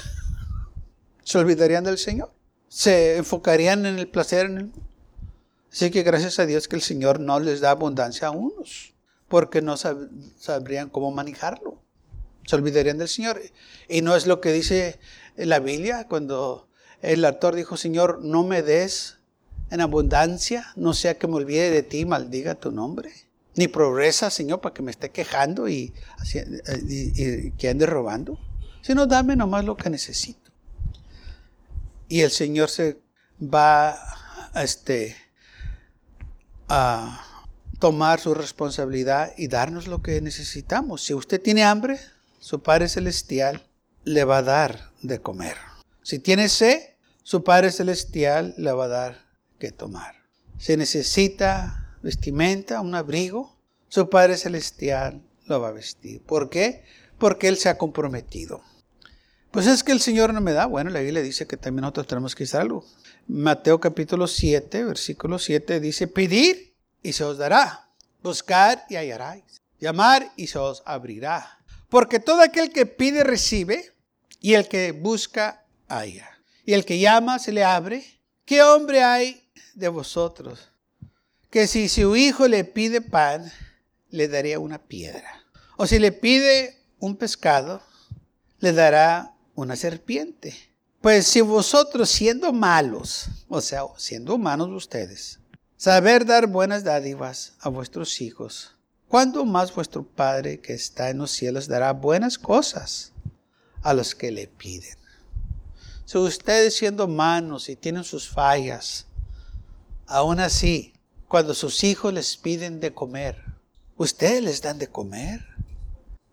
Se 1.24 1.40
olvidarían 1.40 1.84
del 1.84 1.98
Señor. 1.98 2.32
Se 2.68 3.18
enfocarían 3.18 3.88
en 3.88 3.98
el 3.98 4.08
placer. 4.08 4.46
En 4.46 4.58
el... 4.58 4.72
Así 5.72 5.90
que 5.90 6.04
gracias 6.04 6.38
a 6.38 6.46
Dios 6.46 6.68
que 6.68 6.76
el 6.76 6.84
Señor 6.84 7.20
no 7.20 7.40
les 7.40 7.60
da 7.60 7.72
abundancia 7.72 8.28
a 8.28 8.32
unos, 8.32 8.94
porque 9.28 9.62
no 9.62 9.78
sabrían 9.78 10.90
cómo 10.90 11.12
manejarlo. 11.12 11.82
Se 12.46 12.56
olvidarían 12.56 13.00
del 13.00 13.08
Señor. 13.08 13.42
Y 13.88 14.02
no 14.02 14.16
es 14.16 14.28
lo 14.28 14.42
que 14.42 14.52
dice 14.52 15.00
la 15.36 15.60
Biblia 15.60 16.06
cuando 16.08 16.70
el 17.02 17.26
autor 17.26 17.56
dijo, 17.56 17.78
Señor, 17.78 18.20
no 18.24 18.44
me 18.44 18.62
des 18.62 19.18
en 19.72 19.82
abundancia, 19.82 20.68
no 20.76 20.94
sea 20.94 21.18
que 21.18 21.28
me 21.28 21.36
olvide 21.36 21.72
de 21.72 21.82
ti, 21.82 22.06
maldiga 22.06 22.56
tu 22.56 22.72
nombre. 22.72 23.12
Ni 23.56 23.68
progresa, 23.68 24.30
Señor, 24.30 24.62
para 24.62 24.74
que 24.74 24.82
me 24.82 24.92
esté 24.92 25.10
quejando 25.10 25.68
y, 25.68 25.94
que 27.58 27.70
ande 27.70 27.86
robando. 27.86 28.40
Sino 28.82 29.06
dame 29.08 29.36
nomás 29.36 29.66
lo 29.66 29.76
que 29.76 29.90
necesito. 29.90 30.52
Y 32.08 32.22
el 32.22 32.32
Señor 32.32 32.70
se 32.70 33.00
va 33.42 33.92
a, 34.54 34.64
este, 34.64 35.16
a 36.68 37.26
tomar 37.80 38.20
su 38.20 38.34
responsabilidad 38.34 39.34
y 39.38 39.48
darnos 39.48 39.88
lo 39.88 40.02
que 40.02 40.22
necesitamos. 40.22 41.04
Si 41.04 41.14
usted 41.14 41.42
tiene 41.42 41.64
hambre, 41.64 42.00
su 42.40 42.62
Padre 42.62 42.88
Celestial 42.88 43.68
le 44.04 44.24
va 44.24 44.38
a 44.38 44.44
dar 44.44 44.92
de 45.02 45.20
comer. 45.20 45.58
Si 46.04 46.20
tiene 46.20 46.50
sed, 46.50 46.80
su 47.24 47.44
Padre 47.44 47.72
Celestial 47.72 48.54
le 48.58 48.72
va 48.72 48.86
a 48.86 48.90
dar 48.90 49.26
que 49.60 49.72
tomar. 49.72 50.16
Si 50.58 50.76
necesita 50.76 51.89
vestimenta, 52.02 52.82
un 52.82 52.96
abrigo, 52.96 53.56
su 53.88 54.10
Padre 54.10 54.38
Celestial 54.38 55.22
lo 55.46 55.60
va 55.60 55.70
a 55.70 55.74
vestir. 55.74 56.22
¿Por 56.22 56.50
qué? 56.50 56.84
Porque 57.18 57.48
Él 57.48 57.58
se 57.58 57.70
ha 57.70 57.78
comprometido. 57.78 58.62
Pues 59.52 59.66
es 59.66 59.84
que 59.84 59.92
el 59.92 60.00
Señor 60.00 60.34
no 60.34 60.42
me 60.42 60.54
da. 60.54 60.68
Bueno, 60.68 60.92
la 60.92 61.00
Biblia 61.00 61.24
dice 61.24 61.48
que 61.48 61.58
también 61.58 61.82
nosotros 61.82 62.08
tenemos 62.08 62.36
que 62.36 62.44
hacer 62.44 62.62
algo. 62.62 62.86
Mateo 63.28 63.80
capítulo 63.80 64.28
7, 64.28 64.84
versículo 64.84 65.40
7 65.40 65.80
dice, 65.80 66.08
pedir 66.08 66.76
y 67.02 67.14
se 67.14 67.24
os 67.24 67.38
dará. 67.38 67.90
Buscar 68.22 68.86
y 68.90 68.96
hallaráis. 68.96 69.62
Llamar 69.80 70.32
y 70.36 70.48
se 70.48 70.60
os 70.60 70.84
abrirá. 70.86 71.60
Porque 71.90 72.20
todo 72.20 72.42
aquel 72.42 72.72
que 72.72 72.86
pide 72.86 73.24
recibe 73.24 73.92
y 74.40 74.54
el 74.54 74.68
que 74.68 74.92
busca 74.92 75.66
halla. 75.88 76.30
Y 76.64 76.74
el 76.74 76.86
que 76.86 77.00
llama 77.00 77.40
se 77.40 77.52
le 77.52 77.64
abre. 77.64 78.06
¿Qué 78.46 78.62
hombre 78.62 79.04
hay 79.04 79.50
de 79.74 79.88
vosotros 79.88 80.69
que 81.50 81.68
si 81.68 81.90
su 81.90 82.16
hijo 82.16 82.48
le 82.48 82.64
pide 82.64 83.02
pan, 83.02 83.52
le 84.10 84.28
daría 84.28 84.60
una 84.60 84.80
piedra? 84.80 85.44
O 85.78 85.88
si 85.88 86.00
le 86.00 86.12
pide 86.12 86.78
un 87.00 87.16
pescado, 87.16 87.82
le 88.60 88.74
dará 88.74 89.34
una 89.56 89.76
serpiente. 89.76 90.56
Pues 91.02 91.28
si 91.28 91.42
vosotros 91.42 92.10
siendo 92.10 92.52
malos, 92.52 93.30
o 93.48 93.62
sea, 93.62 93.84
siendo 93.98 94.36
humanos 94.36 94.70
ustedes, 94.70 95.40
saber 95.78 96.26
dar 96.26 96.48
buenas 96.48 96.84
dádivas 96.84 97.54
a 97.62 97.70
vuestros 97.70 98.20
hijos, 98.22 98.76
¿cuándo 99.08 99.46
más 99.46 99.74
vuestro 99.74 100.04
Padre 100.04 100.60
que 100.60 100.74
está 100.74 101.10
en 101.10 101.20
los 101.20 101.32
cielos 101.32 101.68
dará 101.68 101.94
buenas 101.94 102.38
cosas 102.38 103.14
a 103.82 103.94
los 103.94 104.14
que 104.14 104.32
le 104.32 104.48
piden? 104.48 104.98
Si 106.04 106.18
ustedes 106.18 106.76
siendo 106.76 107.06
humanos 107.06 107.70
y 107.70 107.76
tienen 107.76 108.04
sus 108.04 108.28
fallas, 108.28 109.06
aún 110.06 110.40
así, 110.40 110.94
cuando 111.30 111.54
sus 111.54 111.86
hijos 111.86 112.14
les 112.14 112.36
piden 112.36 112.82
de 112.82 112.94
comer, 112.94 113.42
ustedes 113.96 114.44
les 114.44 114.62
dan 114.62 114.80
de 114.80 114.88
comer. 114.88 115.46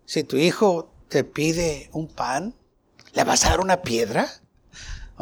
Si 0.05 0.25
tu 0.25 0.35
hijo 0.35 0.91
te 1.07 1.23
pide 1.23 1.89
un 1.93 2.09
pan, 2.09 2.53
¿le 3.13 3.23
vas 3.23 3.45
a 3.45 3.51
dar 3.51 3.61
una 3.61 3.81
piedra? 3.81 4.29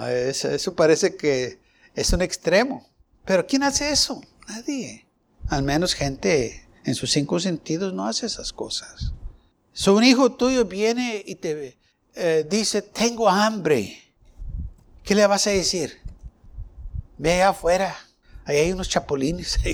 Eso, 0.09 0.49
eso 0.49 0.75
parece 0.75 1.15
que 1.15 1.59
es 1.93 2.11
un 2.11 2.23
extremo. 2.23 2.89
Pero 3.23 3.45
¿quién 3.45 3.61
hace 3.61 3.91
eso? 3.91 4.19
Nadie. 4.47 5.05
Al 5.49 5.61
menos 5.61 5.93
gente 5.93 6.67
en 6.83 6.95
sus 6.95 7.11
cinco 7.11 7.39
sentidos 7.39 7.93
no 7.93 8.07
hace 8.07 8.25
esas 8.25 8.51
cosas. 8.51 9.13
Si 9.73 9.91
un 9.91 10.03
hijo 10.03 10.31
tuyo 10.31 10.65
viene 10.65 11.23
y 11.23 11.35
te 11.35 11.77
eh, 12.15 12.47
dice, 12.49 12.81
tengo 12.81 13.29
hambre, 13.29 14.01
¿Qué 15.05 15.13
le 15.13 15.27
vas 15.27 15.45
a 15.45 15.51
decir? 15.51 15.99
Ve 17.19 17.43
afuera, 17.43 17.95
ahí 18.45 18.57
hay 18.57 18.71
unos 18.71 18.89
chapulines. 18.89 19.59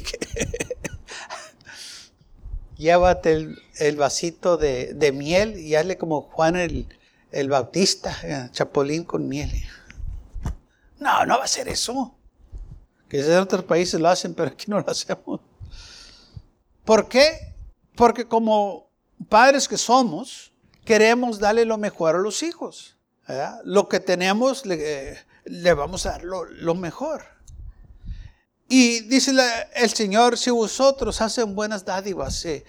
Llévate 2.78 3.56
el, 3.78 3.96
vasito 3.96 4.58
de, 4.58 5.12
miel 5.14 5.60
y 5.60 5.76
hazle 5.76 5.98
como 5.98 6.22
Juan 6.22 6.56
el, 6.56 7.50
Bautista, 7.50 8.18
eh, 8.24 8.50
chapulín 8.52 9.04
con 9.04 9.28
miel. 9.28 9.52
No, 10.98 11.26
no 11.26 11.38
va 11.38 11.44
a 11.44 11.48
ser 11.48 11.68
eso. 11.68 12.16
Que 13.08 13.20
en 13.20 13.38
otros 13.38 13.66
países 13.66 14.00
lo 14.00 14.10
hacen, 14.10 14.34
pero 14.34 14.50
aquí 14.50 14.66
no 14.68 14.80
lo 14.80 14.90
hacemos. 14.90 15.42
¿Por 16.86 17.08
qué? 17.08 17.54
Porque 17.96 18.28
como 18.28 18.90
padres 19.30 19.68
que 19.68 19.78
somos, 19.78 20.52
queremos 20.86 21.40
darle 21.40 21.66
lo 21.66 21.78
mejor 21.78 22.16
a 22.16 22.20
los 22.20 22.42
hijos. 22.42 22.98
Lo 23.64 23.88
que 23.88 24.00
tenemos 24.00 24.66
le, 24.66 25.74
vamos 25.74 26.06
a 26.06 26.12
dar 26.12 26.24
lo, 26.24 26.76
mejor. 26.76 27.24
Y 28.74 29.02
dice 29.02 29.34
el 29.74 29.90
Señor, 29.90 30.38
si 30.38 30.50
vosotros 30.50 31.20
hacen 31.20 31.56
buenas 31.56 31.84
dádivas, 31.84 32.46
eh, 32.46 32.64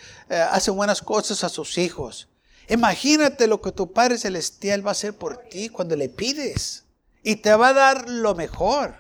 hacen 0.51 0.75
buenas 0.75 1.01
cosas 1.01 1.45
a 1.45 1.49
sus 1.49 1.79
hijos, 1.79 2.29
imagínate 2.69 3.47
lo 3.47 3.61
que 3.63 3.71
tu 3.71 3.93
Padre 3.93 4.19
Celestial 4.19 4.85
va 4.85 4.91
a 4.91 4.99
hacer 4.99 5.17
por 5.17 5.37
ti 5.37 5.69
cuando 5.69 5.95
le 5.95 6.09
pides. 6.09 6.83
Y 7.23 7.37
te 7.37 7.55
va 7.55 7.69
a 7.69 7.73
dar 7.73 8.09
lo 8.09 8.35
mejor. 8.35 8.97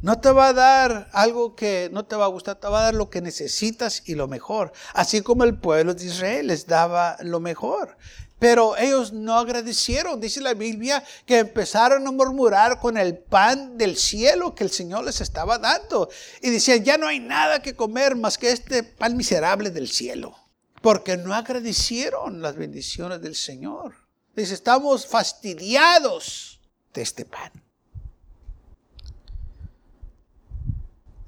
No 0.00 0.18
te 0.18 0.30
va 0.30 0.48
a 0.48 0.52
dar 0.54 1.10
algo 1.12 1.54
que 1.54 1.90
no 1.92 2.06
te 2.06 2.16
va 2.16 2.24
a 2.24 2.28
gustar, 2.28 2.54
te 2.56 2.68
va 2.68 2.80
a 2.80 2.84
dar 2.84 2.94
lo 2.94 3.10
que 3.10 3.20
necesitas 3.20 4.02
y 4.06 4.14
lo 4.14 4.28
mejor. 4.28 4.72
Así 4.94 5.20
como 5.20 5.44
el 5.44 5.58
pueblo 5.58 5.92
de 5.92 6.06
Israel 6.06 6.46
les 6.46 6.66
daba 6.66 7.18
lo 7.20 7.38
mejor. 7.38 7.98
Pero 8.38 8.76
ellos 8.76 9.12
no 9.12 9.34
agradecieron. 9.34 10.20
Dice 10.20 10.40
la 10.40 10.54
Biblia 10.54 11.02
que 11.26 11.38
empezaron 11.38 12.06
a 12.06 12.12
murmurar 12.12 12.78
con 12.78 12.96
el 12.96 13.18
pan 13.18 13.76
del 13.76 13.96
cielo 13.96 14.54
que 14.54 14.64
el 14.64 14.70
Señor 14.70 15.04
les 15.04 15.20
estaba 15.20 15.58
dando. 15.58 16.08
Y 16.40 16.50
decían, 16.50 16.84
ya 16.84 16.96
no 16.98 17.08
hay 17.08 17.18
nada 17.18 17.60
que 17.60 17.74
comer 17.74 18.14
más 18.14 18.38
que 18.38 18.52
este 18.52 18.84
pan 18.84 19.16
miserable 19.16 19.70
del 19.70 19.88
cielo. 19.88 20.36
Porque 20.80 21.16
no 21.16 21.34
agradecieron 21.34 22.40
las 22.40 22.54
bendiciones 22.54 23.20
del 23.20 23.34
Señor. 23.34 23.96
Dice, 24.36 24.54
estamos 24.54 25.06
fastidiados 25.06 26.60
de 26.94 27.02
este 27.02 27.24
pan. 27.24 27.50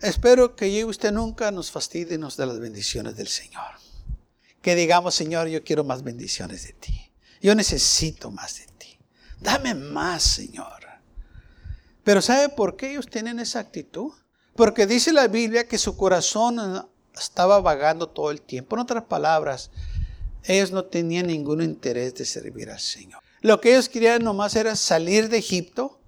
Espero 0.01 0.55
que 0.55 0.85
usted 0.85 1.11
nunca 1.11 1.51
nos 1.51 1.73
fastidien 1.73 2.21
de 2.21 2.47
las 2.47 2.61
bendiciones 2.61 3.17
del 3.17 3.29
Señor 3.29 3.81
que 4.63 4.75
digamos, 4.75 5.15
Señor, 5.15 5.49
yo 5.49 5.65
quiero 5.65 5.85
más 5.85 6.03
bendiciones 6.03 6.65
de 6.67 6.73
ti. 6.75 7.13
Yo 7.41 7.55
necesito 7.55 8.31
más 8.31 8.59
de 8.59 8.67
ti. 8.79 8.99
Dame 9.41 9.75
más, 9.75 10.23
Señor. 10.23 10.81
Pero 12.05 12.23
¿sabe 12.23 12.49
por 12.49 12.77
qué 12.77 12.91
ellos 12.91 13.09
tienen 13.09 13.41
esa 13.41 13.61
actitud? 13.61 14.13
Porque 14.57 14.87
dice 14.87 15.13
la 15.13 15.29
Biblia 15.29 15.69
que 15.69 15.79
su 15.79 15.97
corazón 15.97 16.89
estaba 17.19 17.61
vagando 17.61 18.09
todo 18.09 18.31
el 18.31 18.43
tiempo. 18.43 18.77
En 18.77 18.83
otras 18.83 19.05
palabras, 19.05 19.71
ellos 20.45 20.73
no 20.73 20.85
tenían 20.85 21.29
ningún 21.29 21.63
interés 21.63 22.15
de 22.15 22.25
servir 22.25 22.71
al 22.71 22.81
Señor. 22.81 23.23
Lo 23.41 23.61
que 23.61 23.73
ellos 23.73 23.89
querían 23.89 24.23
nomás 24.23 24.57
era 24.57 24.77
salir 24.77 25.29
de 25.29 25.39
Egipto 25.39 26.01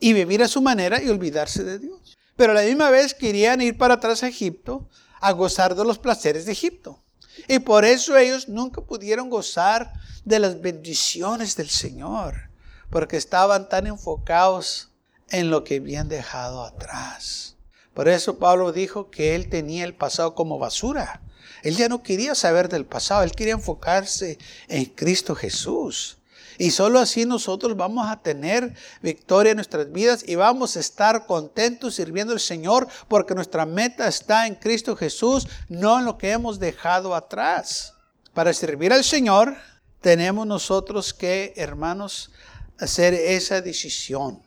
y 0.00 0.12
vivir 0.12 0.42
a 0.42 0.48
su 0.48 0.60
manera 0.60 1.02
y 1.02 1.08
olvidarse 1.08 1.64
de 1.64 1.78
Dios. 1.78 2.16
Pero 2.36 2.52
a 2.52 2.56
la 2.56 2.62
misma 2.62 2.90
vez 2.90 3.14
querían 3.14 3.60
ir 3.62 3.78
para 3.78 3.94
atrás 3.94 4.22
a 4.22 4.28
Egipto 4.28 4.88
a 5.20 5.32
gozar 5.32 5.74
de 5.74 5.84
los 5.84 5.98
placeres 5.98 6.44
de 6.46 6.52
Egipto. 6.52 7.03
Y 7.48 7.58
por 7.58 7.84
eso 7.84 8.16
ellos 8.16 8.48
nunca 8.48 8.80
pudieron 8.80 9.28
gozar 9.30 9.92
de 10.24 10.38
las 10.38 10.60
bendiciones 10.60 11.56
del 11.56 11.70
Señor. 11.70 12.50
porque 12.90 13.16
estaban 13.16 13.68
tan 13.68 13.88
enfocados 13.88 14.90
en 15.30 15.50
lo 15.50 15.64
que 15.64 15.76
habían 15.76 16.08
dejado 16.08 16.62
atrás. 16.62 17.56
Por 17.92 18.08
eso 18.08 18.38
Pablo 18.38 18.70
dijo 18.70 19.10
que 19.10 19.34
él 19.34 19.48
tenía 19.48 19.84
el 19.84 19.94
pasado 19.94 20.36
como 20.36 20.60
basura. 20.60 21.20
Él 21.64 21.76
ya 21.76 21.88
no 21.88 22.04
quería 22.04 22.36
saber 22.36 22.68
del 22.68 22.86
pasado, 22.86 23.24
él 23.24 23.32
quería 23.32 23.54
enfocarse 23.54 24.38
en 24.68 24.84
Cristo 24.84 25.34
Jesús. 25.34 26.18
Y 26.58 26.70
solo 26.70 26.98
así 26.98 27.24
nosotros 27.24 27.76
vamos 27.76 28.08
a 28.08 28.20
tener 28.20 28.74
victoria 29.02 29.50
en 29.50 29.56
nuestras 29.56 29.90
vidas 29.90 30.24
y 30.26 30.34
vamos 30.34 30.76
a 30.76 30.80
estar 30.80 31.26
contentos 31.26 31.94
sirviendo 31.94 32.32
al 32.32 32.40
Señor 32.40 32.88
porque 33.08 33.34
nuestra 33.34 33.66
meta 33.66 34.08
está 34.08 34.46
en 34.46 34.54
Cristo 34.54 34.96
Jesús, 34.96 35.48
no 35.68 35.98
en 35.98 36.04
lo 36.04 36.18
que 36.18 36.30
hemos 36.30 36.58
dejado 36.58 37.14
atrás. 37.14 37.94
Para 38.32 38.52
servir 38.52 38.92
al 38.92 39.04
Señor 39.04 39.56
tenemos 40.00 40.46
nosotros 40.46 41.14
que, 41.14 41.54
hermanos, 41.56 42.30
hacer 42.78 43.14
esa 43.14 43.60
decisión 43.60 44.42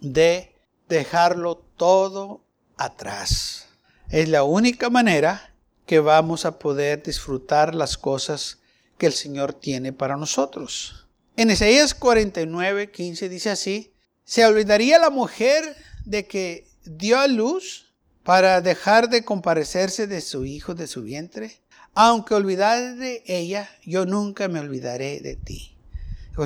de 0.00 0.54
dejarlo 0.88 1.56
todo 1.76 2.44
atrás. 2.76 3.66
Es 4.08 4.28
la 4.28 4.42
única 4.42 4.90
manera 4.90 5.54
que 5.86 6.00
vamos 6.00 6.44
a 6.44 6.58
poder 6.58 7.02
disfrutar 7.02 7.74
las 7.74 7.98
cosas 7.98 8.58
que 8.98 9.06
el 9.06 9.12
Señor 9.12 9.52
tiene 9.52 9.92
para 9.92 10.16
nosotros. 10.16 11.01
En 11.34 11.50
Isaías 11.50 11.94
49, 11.94 12.90
15 12.90 13.28
dice 13.30 13.48
así, 13.48 13.94
¿se 14.22 14.44
olvidaría 14.44 14.98
la 14.98 15.08
mujer 15.08 15.76
de 16.04 16.26
que 16.26 16.66
dio 16.84 17.18
a 17.18 17.26
luz 17.26 17.94
para 18.22 18.60
dejar 18.60 19.08
de 19.08 19.24
comparecerse 19.24 20.06
de 20.06 20.20
su 20.20 20.44
hijo 20.44 20.74
de 20.74 20.86
su 20.86 21.02
vientre? 21.02 21.62
Aunque 21.94 22.34
olvidare 22.34 22.96
de 22.96 23.22
ella, 23.26 23.70
yo 23.82 24.04
nunca 24.04 24.48
me 24.48 24.60
olvidaré 24.60 25.20
de 25.20 25.36
ti. 25.36 25.74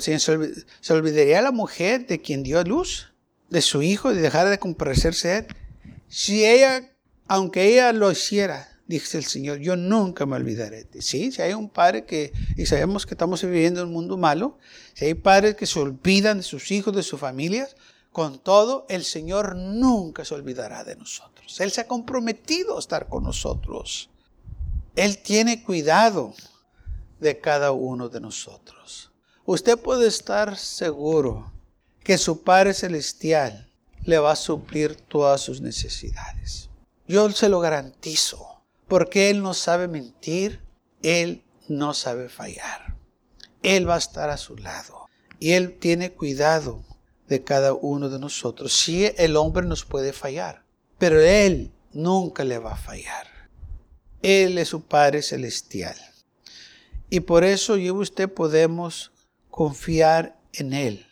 ¿Se 0.01 0.93
olvidaría 0.93 1.43
la 1.43 1.53
mujer 1.53 2.07
de 2.07 2.21
quien 2.21 2.45
dio 2.45 2.61
a 2.61 2.65
luz? 2.65 3.13
De 3.51 3.63
su 3.63 3.83
hijo, 3.83 4.15
de 4.15 4.21
dejar 4.21 4.49
de 4.49 4.59
comparecerse 4.59 5.39
él. 5.39 5.47
Si 6.09 6.45
ella, 6.45 6.93
aunque 7.27 7.65
ella 7.65 7.93
lo 7.93 8.13
hiciera, 8.13 8.69
dice 8.87 9.19
el 9.19 9.25
Señor, 9.25 9.59
yo 9.59 9.77
nunca 9.77 10.27
me 10.27 10.37
olvidaré 10.37 10.79
de 10.79 10.85
ti. 10.85 11.03
Sí, 11.03 11.33
si 11.33 11.43
hay 11.43 11.53
un 11.53 11.69
padre 11.69 12.05
que, 12.05 12.33
y 12.57 12.67
sabemos 12.67 13.07
que 13.07 13.15
estamos 13.15 13.43
viviendo 13.43 13.81
en 13.81 13.89
un 13.89 13.93
mundo 13.93 14.17
malo, 14.17 14.59
si 14.95 15.07
hay 15.07 15.15
padres 15.15 15.57
que 15.57 15.67
se 15.67 15.79
olvidan 15.79 16.39
de 16.39 16.43
sus 16.43 16.71
hijos, 16.71 16.95
de 16.95 17.03
sus 17.03 17.21
familias, 17.21 17.77
con 18.13 18.39
todo, 18.39 18.87
el 18.89 19.05
Señor 19.05 19.57
nunca 19.57 20.25
se 20.25 20.35
olvidará 20.35 20.85
de 20.85 20.97
nosotros. 20.97 21.61
Él 21.61 21.71
se 21.71 21.83
ha 21.83 21.87
comprometido 21.87 22.77
a 22.77 22.81
estar 22.81 23.09
con 23.09 23.25
nosotros. 23.25 24.09
Él 24.95 25.19
tiene 25.19 25.63
cuidado 25.63 26.33
de 27.21 27.39
cada 27.41 27.73
uno 27.73 28.09
de 28.09 28.21
nosotros. 28.21 29.13
Usted 29.45 29.79
puede 29.79 30.09
estar 30.09 30.57
seguro 30.57 31.53
que 32.03 32.19
su 32.19 32.43
Padre 32.43 32.73
Celestial 32.73 33.71
le 34.05 34.19
va 34.19 34.33
a 34.33 34.37
suplir 34.37 34.97
todas 34.97 35.41
sus 35.41 35.61
necesidades. 35.61 36.71
Yo 37.07 37.31
se 37.31 37.49
lo 37.49 37.61
garantizo 37.61 38.56
porque 38.89 39.31
Él 39.31 39.43
no 39.43 39.55
sabe 39.55 39.89
mentir, 39.89 40.63
Él 41.03 41.45
no 41.69 41.95
sabe 41.95 42.29
fallar. 42.29 42.97
Él 43.63 43.89
va 43.89 43.97
a 43.97 43.99
estar 43.99 44.31
a 44.31 44.37
su 44.37 44.57
lado 44.57 45.07
y 45.41 45.53
Él 45.53 45.79
tiene 45.79 46.13
cuidado 46.13 46.85
de 47.29 47.43
cada 47.43 47.73
uno 47.73 48.09
de 48.09 48.19
nosotros. 48.19 48.73
Sí, 48.73 49.11
el 49.17 49.37
hombre 49.37 49.67
nos 49.67 49.85
puede 49.85 50.13
fallar, 50.13 50.65
pero 50.99 51.21
Él 51.21 51.73
nunca 51.93 52.45
le 52.45 52.59
va 52.59 52.75
a 52.75 52.77
fallar. 52.77 53.27
Él 54.23 54.59
es 54.59 54.69
su 54.69 54.83
Padre 54.83 55.23
Celestial. 55.23 55.97
Y 57.11 57.21
por 57.21 57.45
eso 57.45 57.77
yo 57.77 57.87
y 57.87 57.91
usted 57.91 58.33
podemos 58.33 59.13
confiar 59.51 60.39
en 60.53 60.73
Él 60.73 61.07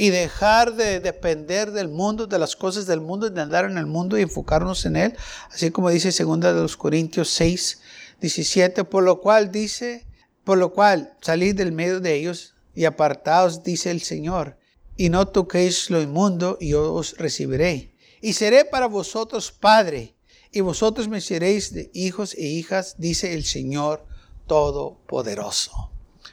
y 0.00 0.10
dejar 0.10 0.76
de 0.76 1.00
depender 1.00 1.72
del 1.72 1.88
mundo, 1.88 2.28
de 2.28 2.38
las 2.38 2.54
cosas 2.54 2.86
del 2.86 3.00
mundo, 3.00 3.28
de 3.28 3.40
andar 3.40 3.64
en 3.64 3.76
el 3.76 3.86
mundo 3.86 4.16
y 4.16 4.22
enfocarnos 4.22 4.86
en 4.86 4.94
Él, 4.94 5.16
así 5.50 5.72
como 5.72 5.90
dice 5.90 6.10
2 6.10 6.40
de 6.40 6.52
los 6.54 6.76
Corintios 6.76 7.28
6, 7.30 7.80
17, 8.20 8.84
por 8.84 9.02
lo 9.02 9.20
cual 9.20 9.50
dice, 9.50 10.06
por 10.44 10.56
lo 10.56 10.72
cual 10.72 11.16
salid 11.20 11.56
del 11.56 11.72
medio 11.72 11.98
de 11.98 12.14
ellos 12.14 12.54
y 12.76 12.84
apartaos, 12.84 13.64
dice 13.64 13.90
el 13.90 14.00
Señor, 14.00 14.56
y 14.96 15.08
no 15.08 15.26
toquéis 15.26 15.90
lo 15.90 16.00
inmundo, 16.00 16.58
y 16.60 16.68
yo 16.68 16.94
os 16.94 17.18
recibiré. 17.18 17.92
Y 18.20 18.34
seré 18.34 18.64
para 18.64 18.86
vosotros 18.86 19.50
Padre, 19.50 20.14
y 20.52 20.60
vosotros 20.60 21.08
me 21.08 21.20
seréis 21.20 21.72
de 21.74 21.90
hijos 21.92 22.34
e 22.34 22.46
hijas, 22.46 22.94
dice 22.98 23.34
el 23.34 23.44
Señor 23.44 24.06
Todopoderoso. 24.46 25.90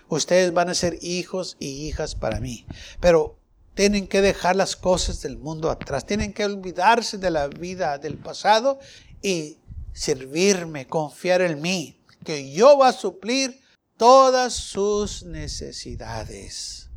Ustedes 0.08 0.54
van 0.54 0.70
a 0.70 0.76
ser 0.76 1.00
hijos 1.02 1.58
y 1.60 1.88
hijas 1.88 2.14
para 2.14 2.40
mí. 2.40 2.68
Pero 3.00 3.40
tienen 3.76 4.08
que 4.08 4.22
dejar 4.22 4.56
las 4.56 4.76
cosas 4.76 5.22
del 5.22 5.38
mundo 5.38 5.70
atrás. 5.70 6.06
Tienen 6.06 6.34
que 6.34 6.46
olvidarse 6.46 7.18
de 7.18 7.30
la 7.30 7.48
vida 7.48 7.98
del 7.98 8.18
pasado 8.18 8.80
y 9.22 9.58
servirme, 9.94 10.88
confiar 10.88 11.42
en 11.42 11.62
mí, 11.62 12.02
que 12.24 12.52
yo 12.52 12.78
va 12.78 12.90
a 12.90 12.94
suplir 12.94 13.62
todas 13.98 14.54
sus 14.54 15.24
necesidades. 15.24 16.90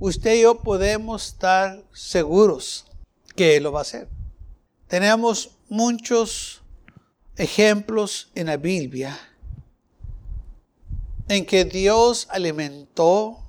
Usted 0.00 0.34
y 0.34 0.42
yo 0.42 0.60
podemos 0.60 1.28
estar 1.28 1.84
seguros 1.92 2.86
que 3.36 3.56
Él 3.56 3.64
lo 3.64 3.72
va 3.72 3.80
a 3.80 3.82
hacer. 3.82 4.08
Tenemos 4.88 5.56
muchos 5.68 6.62
ejemplos 7.36 8.30
en 8.34 8.46
la 8.46 8.56
Biblia 8.56 9.18
en 11.28 11.46
que 11.46 11.64
Dios 11.64 12.26
alimentó 12.30 13.39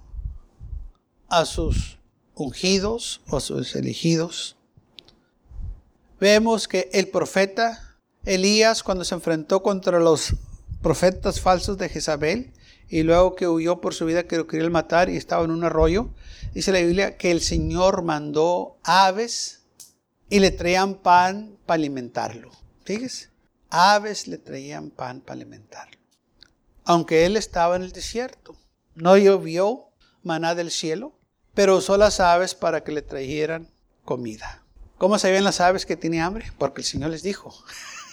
a 1.32 1.46
sus 1.46 1.98
ungidos 2.36 3.22
o 3.30 3.38
a 3.38 3.42
sus 3.42 3.76
elegidos. 3.76 4.58
Vemos 6.20 6.68
que 6.68 6.90
el 6.92 7.08
profeta 7.08 7.98
Elías, 8.26 8.84
cuando 8.84 9.06
se 9.06 9.16
enfrentó 9.16 9.64
contra 9.64 10.00
los 10.00 10.36
profetas 10.82 11.40
falsos 11.40 11.78
de 11.78 11.90
Jezabel, 11.90 12.54
y 12.90 13.04
luego 13.04 13.36
que 13.36 13.48
huyó 13.48 13.80
por 13.80 13.94
su 13.94 14.06
vida 14.06 14.28
que 14.28 14.36
lo 14.36 14.46
quería 14.46 14.70
matar 14.70 15.10
y 15.10 15.16
estaba 15.16 15.46
en 15.46 15.52
un 15.52 15.64
arroyo, 15.64 16.10
dice 16.54 16.74
la 16.74 16.82
Biblia 16.82 17.18
que 17.18 17.32
el 17.32 17.40
Señor 17.40 18.04
mandó 18.04 18.78
aves 18.84 19.62
y 20.30 20.40
le 20.40 20.52
traían 20.52 20.96
pan 20.96 21.58
para 21.66 21.78
alimentarlo. 21.78 22.52
Fíjese, 22.84 23.30
aves 23.70 24.28
le 24.28 24.38
traían 24.38 24.90
pan 24.90 25.22
para 25.22 25.36
alimentarlo. 25.36 25.98
Aunque 26.84 27.26
él 27.26 27.38
estaba 27.38 27.78
en 27.78 27.84
el 27.84 27.94
desierto, 27.94 28.58
no 28.96 29.16
llovió 29.16 29.88
maná 30.24 30.54
del 30.54 30.70
cielo, 30.70 31.14
pero 31.54 31.78
usó 31.78 31.98
las 31.98 32.20
aves 32.20 32.56
para 32.56 32.84
que 32.84 32.92
le 32.92 33.02
trajeran 33.02 33.70
comida. 34.06 34.64
¿Cómo 34.98 35.18
sabían 35.18 35.44
las 35.44 35.62
aves 35.62 35.86
que 35.86 35.98
tiene 35.98 36.22
hambre? 36.22 36.52
Porque 36.58 36.82
el 36.82 36.86
Señor 36.86 37.10
les 37.10 37.24
dijo, 37.24 37.54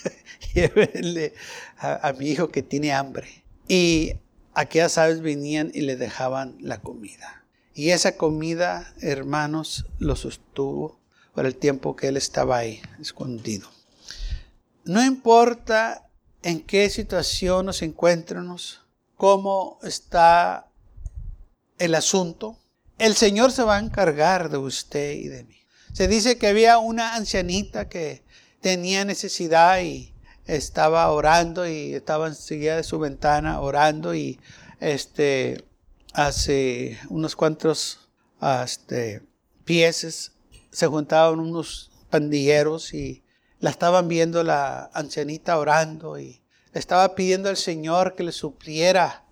llévenle 0.54 1.34
a, 1.78 2.12
mi 2.18 2.28
hijo 2.28 2.48
que 2.48 2.62
tiene 2.62 2.92
hambre. 2.92 3.44
Y 3.68 4.14
aquellas 4.54 4.98
aves 4.98 5.20
venían 5.20 5.70
y 5.74 5.82
le 5.82 5.96
dejaban 5.96 6.56
la 6.60 6.80
comida. 6.80 7.44
Y 7.74 7.90
esa 7.90 8.16
comida, 8.16 8.92
hermanos, 9.00 9.86
lo 9.98 10.16
sostuvo 10.16 10.98
por 11.34 11.46
el 11.46 11.54
tiempo 11.54 11.94
que 11.94 12.08
él 12.08 12.16
estaba 12.16 12.56
ahí, 12.56 12.80
escondido. 13.00 13.68
No 14.84 15.04
importa 15.04 16.08
en 16.42 16.60
qué 16.60 16.88
situación 16.88 17.66
nos 17.66 17.82
encuentremos, 17.82 18.82
cómo 19.16 19.78
está 19.82 20.70
el 21.78 21.94
asunto, 21.94 22.58
el 22.98 23.14
Señor 23.14 23.52
se 23.52 23.62
va 23.62 23.76
a 23.76 23.80
encargar 23.80 24.50
de 24.50 24.58
usted 24.58 25.12
y 25.12 25.28
de 25.28 25.44
mí. 25.44 25.56
Se 25.92 26.08
dice 26.08 26.38
que 26.38 26.48
había 26.48 26.78
una 26.78 27.14
ancianita 27.14 27.88
que 27.88 28.22
tenía 28.60 29.04
necesidad 29.04 29.80
y 29.80 30.12
estaba 30.46 31.10
orando 31.10 31.66
y 31.66 31.94
estaba 31.94 32.26
enseguida 32.26 32.76
de 32.76 32.82
su 32.82 32.98
ventana 32.98 33.60
orando 33.60 34.14
y 34.14 34.40
este 34.80 35.64
hace 36.12 36.98
unos 37.08 37.36
cuantos 37.36 38.08
este, 38.64 39.22
pies 39.64 40.32
se 40.70 40.86
juntaban 40.86 41.38
unos 41.38 41.90
pandilleros 42.10 42.94
y 42.94 43.22
la 43.60 43.70
estaban 43.70 44.08
viendo 44.08 44.42
la 44.42 44.90
ancianita 44.94 45.58
orando 45.58 46.18
y 46.18 46.40
le 46.72 46.80
estaba 46.80 47.14
pidiendo 47.14 47.48
al 47.48 47.56
Señor 47.56 48.14
que 48.14 48.24
le 48.24 48.32
supliera 48.32 49.24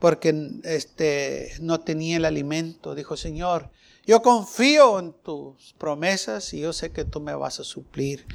porque 0.00 0.50
este, 0.64 1.52
no 1.60 1.80
tenía 1.80 2.16
el 2.16 2.24
alimento. 2.24 2.94
Dijo, 2.94 3.16
Señor, 3.16 3.70
yo 4.04 4.22
confío 4.22 4.98
en 4.98 5.12
tus 5.12 5.74
promesas 5.78 6.52
y 6.52 6.60
yo 6.60 6.72
sé 6.72 6.90
que 6.90 7.04
tú 7.04 7.20
me 7.20 7.34
vas 7.34 7.60
a 7.60 7.64
suplir. 7.64 8.26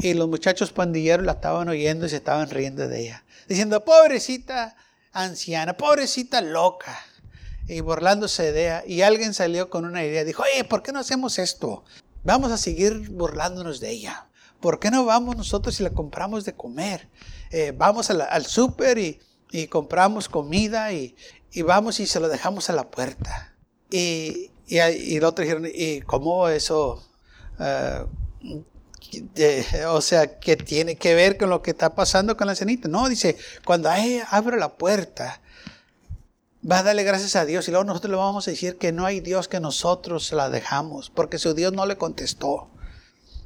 Y 0.00 0.14
los 0.14 0.28
muchachos 0.28 0.70
pandilleros 0.70 1.26
la 1.26 1.32
estaban 1.32 1.68
oyendo 1.68 2.06
y 2.06 2.10
se 2.10 2.16
estaban 2.16 2.48
riendo 2.50 2.86
de 2.86 3.00
ella, 3.00 3.24
diciendo, 3.48 3.84
pobrecita 3.84 4.76
anciana, 5.10 5.76
pobrecita 5.76 6.40
loca, 6.40 6.96
y 7.68 7.80
burlándose 7.80 8.50
de 8.52 8.62
ella. 8.62 8.84
Y 8.86 9.02
alguien 9.02 9.34
salió 9.34 9.70
con 9.70 9.84
una 9.84 10.04
idea, 10.04 10.24
dijo, 10.24 10.42
oye, 10.42 10.64
¿por 10.64 10.82
qué 10.82 10.92
no 10.92 10.98
hacemos 10.98 11.38
esto? 11.38 11.84
Vamos 12.24 12.50
a 12.50 12.56
seguir 12.56 13.10
burlándonos 13.10 13.78
de 13.80 13.90
ella. 13.90 14.26
¿Por 14.60 14.80
qué 14.80 14.90
no 14.90 15.04
vamos 15.04 15.36
nosotros 15.36 15.78
y 15.78 15.84
la 15.84 15.90
compramos 15.90 16.44
de 16.44 16.54
comer? 16.54 17.08
Eh, 17.50 17.72
vamos 17.76 18.10
al, 18.10 18.46
súper 18.46 18.98
y 18.98 19.20
y 19.50 19.66
compramos 19.68 20.28
comida 20.28 20.92
y, 20.92 21.16
vamos 21.64 22.00
y 22.00 22.06
se 22.06 22.20
lo 22.20 22.28
dejamos 22.28 22.70
a 22.70 22.74
la 22.74 22.90
puerta. 22.90 23.54
Y, 23.90 24.50
y, 24.66 24.78
y 24.80 25.18
otro 25.20 25.42
dijeron, 25.42 25.66
¿y 25.72 26.00
cómo 26.02 26.48
eso? 26.48 27.04
de- 29.34 29.86
o 29.86 30.00
sea, 30.00 30.38
que 30.38 30.56
tiene 30.56 30.96
que 30.96 31.14
ver 31.14 31.38
con 31.38 31.50
lo 31.50 31.62
que 31.62 31.70
está 31.70 31.94
pasando 31.94 32.36
con 32.36 32.46
la 32.46 32.54
cenita. 32.54 32.88
No, 32.88 33.08
dice, 33.08 33.36
cuando 33.64 33.90
abre 34.30 34.58
la 34.58 34.76
puerta, 34.76 35.40
va 36.68 36.78
a 36.80 36.82
darle 36.82 37.04
gracias 37.04 37.36
a 37.36 37.44
Dios 37.44 37.66
y 37.68 37.70
luego 37.70 37.84
nosotros 37.84 38.10
le 38.10 38.16
vamos 38.16 38.46
a 38.46 38.50
decir 38.50 38.76
que 38.78 38.92
no 38.92 39.06
hay 39.06 39.20
Dios 39.20 39.48
que 39.48 39.60
nosotros 39.60 40.32
la 40.32 40.50
dejamos, 40.50 41.10
porque 41.10 41.38
su 41.38 41.54
Dios 41.54 41.72
no 41.72 41.86
le 41.86 41.96
contestó. 41.96 42.68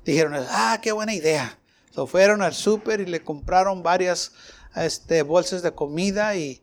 Dijeron, 0.04 0.34
ah, 0.50 0.78
qué 0.82 0.92
buena 0.92 1.14
idea. 1.14 1.58
So, 1.94 2.06
fueron 2.06 2.42
al 2.42 2.54
súper 2.54 3.00
y 3.00 3.06
le 3.06 3.22
compraron 3.22 3.82
varias 3.82 4.32
este, 4.74 5.22
bolsas 5.22 5.62
de 5.62 5.72
comida 5.72 6.36
y, 6.36 6.62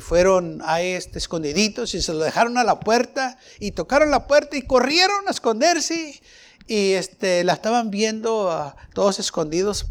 fueron 0.00 0.62
ahí 0.64 0.88
este, 0.88 1.18
escondiditos 1.18 1.94
y 1.94 2.02
se 2.02 2.12
lo 2.12 2.18
dejaron 2.18 2.58
a 2.58 2.64
la 2.64 2.80
puerta 2.80 3.38
y 3.60 3.70
tocaron 3.70 4.10
la 4.10 4.26
puerta 4.26 4.56
y 4.56 4.62
corrieron 4.62 5.28
a 5.28 5.30
esconderse 5.30 6.20
y 6.66 6.92
este, 6.94 7.44
la 7.44 7.52
estaban 7.52 7.90
viendo 7.90 8.50
ah, 8.50 8.74
todos 8.94 9.20
escondidos 9.20 9.86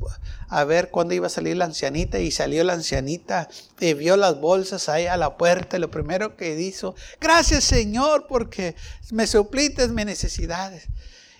a 0.50 0.65
ver 0.65 0.89
cuándo 0.89 1.13
iba 1.13 1.28
a 1.28 1.30
salir 1.30 1.56
la 1.56 1.65
ancianita 1.65 2.19
y 2.19 2.32
salió 2.32 2.65
la 2.65 2.74
ancianita 2.74 3.48
y 3.80 3.93
vio 3.93 4.17
las 4.17 4.39
bolsas 4.41 4.89
ahí 4.89 5.06
a 5.06 5.15
la 5.15 5.38
puerta 5.38 5.78
y 5.78 5.80
lo 5.80 5.89
primero 5.89 6.36
que 6.36 6.60
hizo, 6.60 6.95
gracias 7.21 7.63
Señor 7.63 8.26
porque 8.28 8.76
me 9.12 9.28
suplites 9.28 9.89
mis 9.91 10.06
necesidades. 10.06 10.88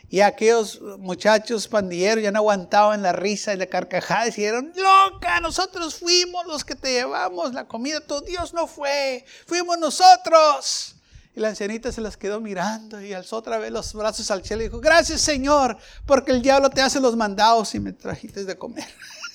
Y 0.09 0.21
aquellos 0.21 0.79
muchachos 0.99 1.67
pandilleros 1.67 2.23
ya 2.23 2.31
no 2.31 2.39
aguantaban 2.39 3.01
la 3.01 3.11
risa 3.11 3.53
y 3.53 3.57
la 3.57 3.65
carcajada 3.65 4.27
y 4.27 4.29
dijeron, 4.29 4.71
loca, 4.75 5.39
nosotros 5.39 5.95
fuimos 5.95 6.45
los 6.45 6.63
que 6.63 6.75
te 6.75 6.93
llevamos 6.93 7.53
la 7.53 7.67
comida, 7.67 7.99
tu 7.99 8.21
Dios 8.21 8.53
no 8.53 8.67
fue, 8.67 9.25
fuimos 9.47 9.77
nosotros. 9.79 10.95
Y 11.35 11.41
la 11.41 11.49
ancianita 11.49 11.91
se 11.91 11.99
las 11.99 12.15
quedó 12.15 12.39
mirando 12.39 13.01
y 13.01 13.11
alzó 13.11 13.37
otra 13.37 13.57
vez 13.57 13.71
los 13.71 13.93
brazos 13.93 14.29
al 14.31 14.45
cielo 14.45 14.61
y 14.61 14.65
dijo, 14.65 14.79
gracias 14.79 15.21
Señor, 15.21 15.77
porque 16.05 16.31
el 16.31 16.41
diablo 16.41 16.69
te 16.69 16.81
hace 16.81 17.01
los 17.01 17.15
mandados 17.15 17.73
y 17.75 17.79
me 17.79 17.91
trajiste 17.91 18.45
de 18.45 18.57
comer. 18.57 18.87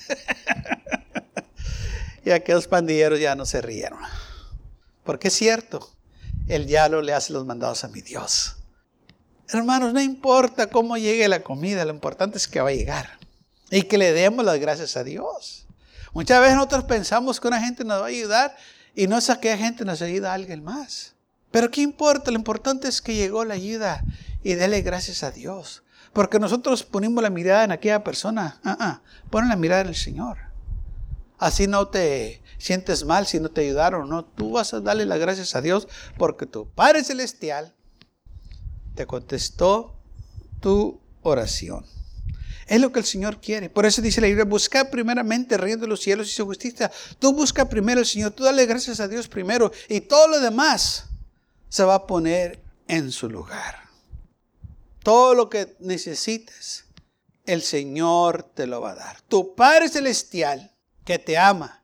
y 2.25 2.31
aquellos 2.31 2.67
pandilleros 2.67 3.19
ya 3.19 3.35
no 3.35 3.45
se 3.45 3.61
rieron. 3.61 3.99
Porque 5.03 5.27
es 5.27 5.35
cierto, 5.35 5.91
el 6.47 6.65
diablo 6.65 7.01
le 7.01 7.13
hace 7.13 7.33
los 7.33 7.45
mandados 7.45 7.83
a 7.83 7.89
mi 7.89 8.01
Dios. 8.01 8.55
Hermanos, 9.53 9.93
no 9.93 9.99
importa 9.99 10.67
cómo 10.67 10.95
llegue 10.95 11.27
la 11.27 11.43
comida, 11.43 11.83
lo 11.83 11.93
importante 11.93 12.37
es 12.37 12.47
que 12.47 12.61
va 12.61 12.69
a 12.69 12.73
llegar. 12.73 13.19
Y 13.69 13.83
que 13.83 13.97
le 13.97 14.13
demos 14.13 14.45
las 14.45 14.59
gracias 14.59 14.95
a 14.95 15.03
Dios. 15.03 15.67
Muchas 16.13 16.39
veces 16.39 16.55
nosotros 16.55 16.85
pensamos 16.85 17.39
que 17.39 17.47
una 17.49 17.59
gente 17.61 17.83
nos 17.83 18.01
va 18.01 18.05
a 18.05 18.09
ayudar 18.09 18.55
y 18.95 19.07
no 19.07 19.17
es 19.17 19.29
aquella 19.29 19.57
gente 19.57 19.83
nos 19.83 20.01
ayuda 20.01 20.31
a 20.31 20.35
alguien 20.35 20.63
más. 20.63 21.15
Pero 21.51 21.69
¿qué 21.69 21.81
importa? 21.81 22.31
Lo 22.31 22.37
importante 22.37 22.87
es 22.87 23.01
que 23.01 23.15
llegó 23.15 23.43
la 23.43 23.55
ayuda 23.55 24.03
y 24.41 24.53
dele 24.53 24.81
gracias 24.81 25.21
a 25.23 25.31
Dios. 25.31 25.83
Porque 26.13 26.39
nosotros 26.39 26.83
ponemos 26.83 27.21
la 27.21 27.29
mirada 27.29 27.65
en 27.65 27.71
aquella 27.71 28.03
persona. 28.03 28.59
Ah, 28.63 28.77
ah, 28.79 29.01
pon 29.29 29.49
la 29.49 29.55
mirada 29.57 29.81
en 29.81 29.87
el 29.87 29.95
Señor. 29.95 30.37
Así 31.37 31.67
no 31.67 31.87
te 31.87 32.41
sientes 32.57 33.03
mal 33.03 33.27
si 33.27 33.39
no 33.39 33.49
te 33.49 33.61
ayudaron. 33.61 34.07
No, 34.07 34.23
tú 34.23 34.51
vas 34.51 34.73
a 34.73 34.79
darle 34.79 35.05
las 35.05 35.19
gracias 35.19 35.55
a 35.55 35.61
Dios 35.61 35.87
porque 36.17 36.45
tu 36.45 36.69
Padre 36.69 37.03
Celestial 37.03 37.73
te 38.95 39.05
contestó 39.05 39.95
tu 40.59 40.99
oración. 41.21 41.85
Es 42.67 42.79
lo 42.79 42.91
que 42.91 42.99
el 42.99 43.05
Señor 43.05 43.41
quiere. 43.41 43.69
Por 43.69 43.85
eso 43.85 44.01
dice 44.01 44.21
la 44.21 44.27
Biblia, 44.27 44.45
busca 44.45 44.89
primeramente 44.89 45.55
el 45.55 45.61
reino 45.61 45.81
de 45.81 45.87
los 45.87 46.01
cielos 46.01 46.29
y 46.29 46.31
su 46.31 46.45
justicia. 46.45 46.89
Tú 47.19 47.33
busca 47.33 47.67
primero 47.67 47.99
al 47.99 48.05
Señor, 48.05 48.31
tú 48.31 48.43
dale 48.43 48.65
gracias 48.65 48.99
a 48.99 49.07
Dios 49.07 49.27
primero 49.27 49.71
y 49.89 50.01
todo 50.01 50.27
lo 50.27 50.39
demás 50.39 51.05
se 51.67 51.83
va 51.83 51.95
a 51.95 52.07
poner 52.07 52.61
en 52.87 53.11
su 53.11 53.29
lugar. 53.29 53.89
Todo 55.03 55.33
lo 55.33 55.49
que 55.49 55.75
necesites, 55.79 56.85
el 57.45 57.61
Señor 57.61 58.43
te 58.43 58.67
lo 58.67 58.81
va 58.81 58.91
a 58.91 58.95
dar. 58.95 59.21
Tu 59.23 59.55
Padre 59.55 59.89
Celestial, 59.89 60.71
que 61.03 61.19
te 61.19 61.37
ama 61.37 61.83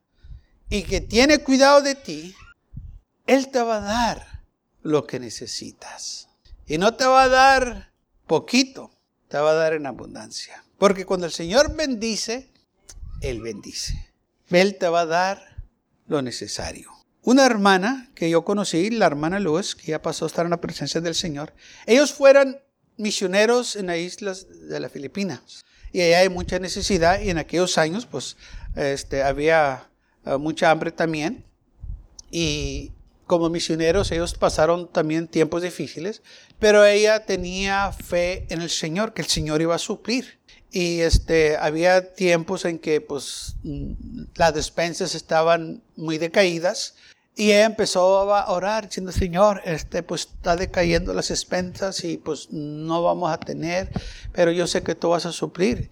y 0.69 0.83
que 0.83 1.01
tiene 1.01 1.39
cuidado 1.39 1.81
de 1.81 1.95
ti, 1.95 2.35
Él 3.25 3.49
te 3.49 3.61
va 3.61 3.77
a 3.77 3.81
dar 3.81 4.43
lo 4.83 5.07
que 5.07 5.19
necesitas. 5.19 6.26
Y 6.67 6.77
no 6.77 6.95
te 6.95 7.05
va 7.05 7.23
a 7.23 7.29
dar 7.29 7.91
poquito, 8.27 8.91
te 9.29 9.37
va 9.37 9.51
a 9.51 9.55
dar 9.55 9.73
en 9.73 9.85
abundancia. 9.85 10.63
Porque 10.77 11.05
cuando 11.05 11.25
el 11.25 11.31
Señor 11.31 11.75
bendice, 11.75 12.49
Él 13.21 13.41
bendice. 13.41 14.13
Él 14.49 14.77
te 14.77 14.87
va 14.87 15.01
a 15.01 15.05
dar 15.05 15.63
lo 16.07 16.21
necesario. 16.21 16.91
Una 17.23 17.45
hermana 17.45 18.09
que 18.15 18.29
yo 18.29 18.45
conocí, 18.45 18.89
la 18.89 19.05
hermana 19.05 19.39
Luz, 19.39 19.75
que 19.75 19.87
ya 19.87 20.01
pasó 20.01 20.25
a 20.25 20.27
estar 20.27 20.45
en 20.45 20.51
la 20.51 20.61
presencia 20.61 21.01
del 21.01 21.15
Señor, 21.15 21.53
ellos 21.85 22.13
fueron 22.13 22.57
misioneros 22.97 23.75
en 23.75 23.87
las 23.87 23.97
islas 23.97 24.47
de 24.69 24.79
las 24.79 24.91
Filipinas. 24.91 25.65
Y 25.91 26.01
allá 26.01 26.19
hay 26.19 26.29
mucha 26.29 26.59
necesidad 26.59 27.21
y 27.21 27.29
en 27.29 27.37
aquellos 27.37 27.77
años 27.77 28.05
pues 28.05 28.37
este, 28.75 29.23
había 29.23 29.89
eh, 30.25 30.37
mucha 30.37 30.71
hambre 30.71 30.91
también. 30.91 31.45
Y 32.29 32.91
como 33.27 33.49
misioneros 33.49 34.11
ellos 34.11 34.33
pasaron 34.33 34.87
también 34.91 35.27
tiempos 35.27 35.61
difíciles, 35.61 36.21
pero 36.59 36.85
ella 36.85 37.25
tenía 37.25 37.91
fe 37.91 38.45
en 38.49 38.61
el 38.61 38.69
Señor, 38.69 39.13
que 39.13 39.21
el 39.21 39.27
Señor 39.27 39.61
iba 39.61 39.75
a 39.75 39.79
suplir. 39.79 40.39
Y 40.71 41.01
este, 41.01 41.55
había 41.57 42.13
tiempos 42.13 42.65
en 42.65 42.79
que 42.79 42.99
pues 42.99 43.55
mm, 43.63 43.93
las 44.35 44.53
despensas 44.53 45.15
estaban 45.15 45.81
muy 45.95 46.17
decaídas 46.17 46.95
y 47.35 47.51
ella 47.51 47.65
empezó 47.65 48.33
a 48.33 48.51
orar 48.51 48.87
diciendo, 48.87 49.11
Señor, 49.11 49.61
este, 49.63 50.01
pues 50.01 50.21
está 50.21 50.55
decayendo 50.55 51.13
las 51.13 51.27
despensas 51.27 52.03
y 52.03 52.17
pues 52.17 52.51
no 52.51 53.03
vamos 53.03 53.31
a 53.31 53.39
tener, 53.39 53.91
pero 54.33 54.51
yo 54.51 54.65
sé 54.65 54.81
que 54.81 54.95
tú 54.95 55.09
vas 55.09 55.27
a 55.27 55.31
suplir. 55.31 55.91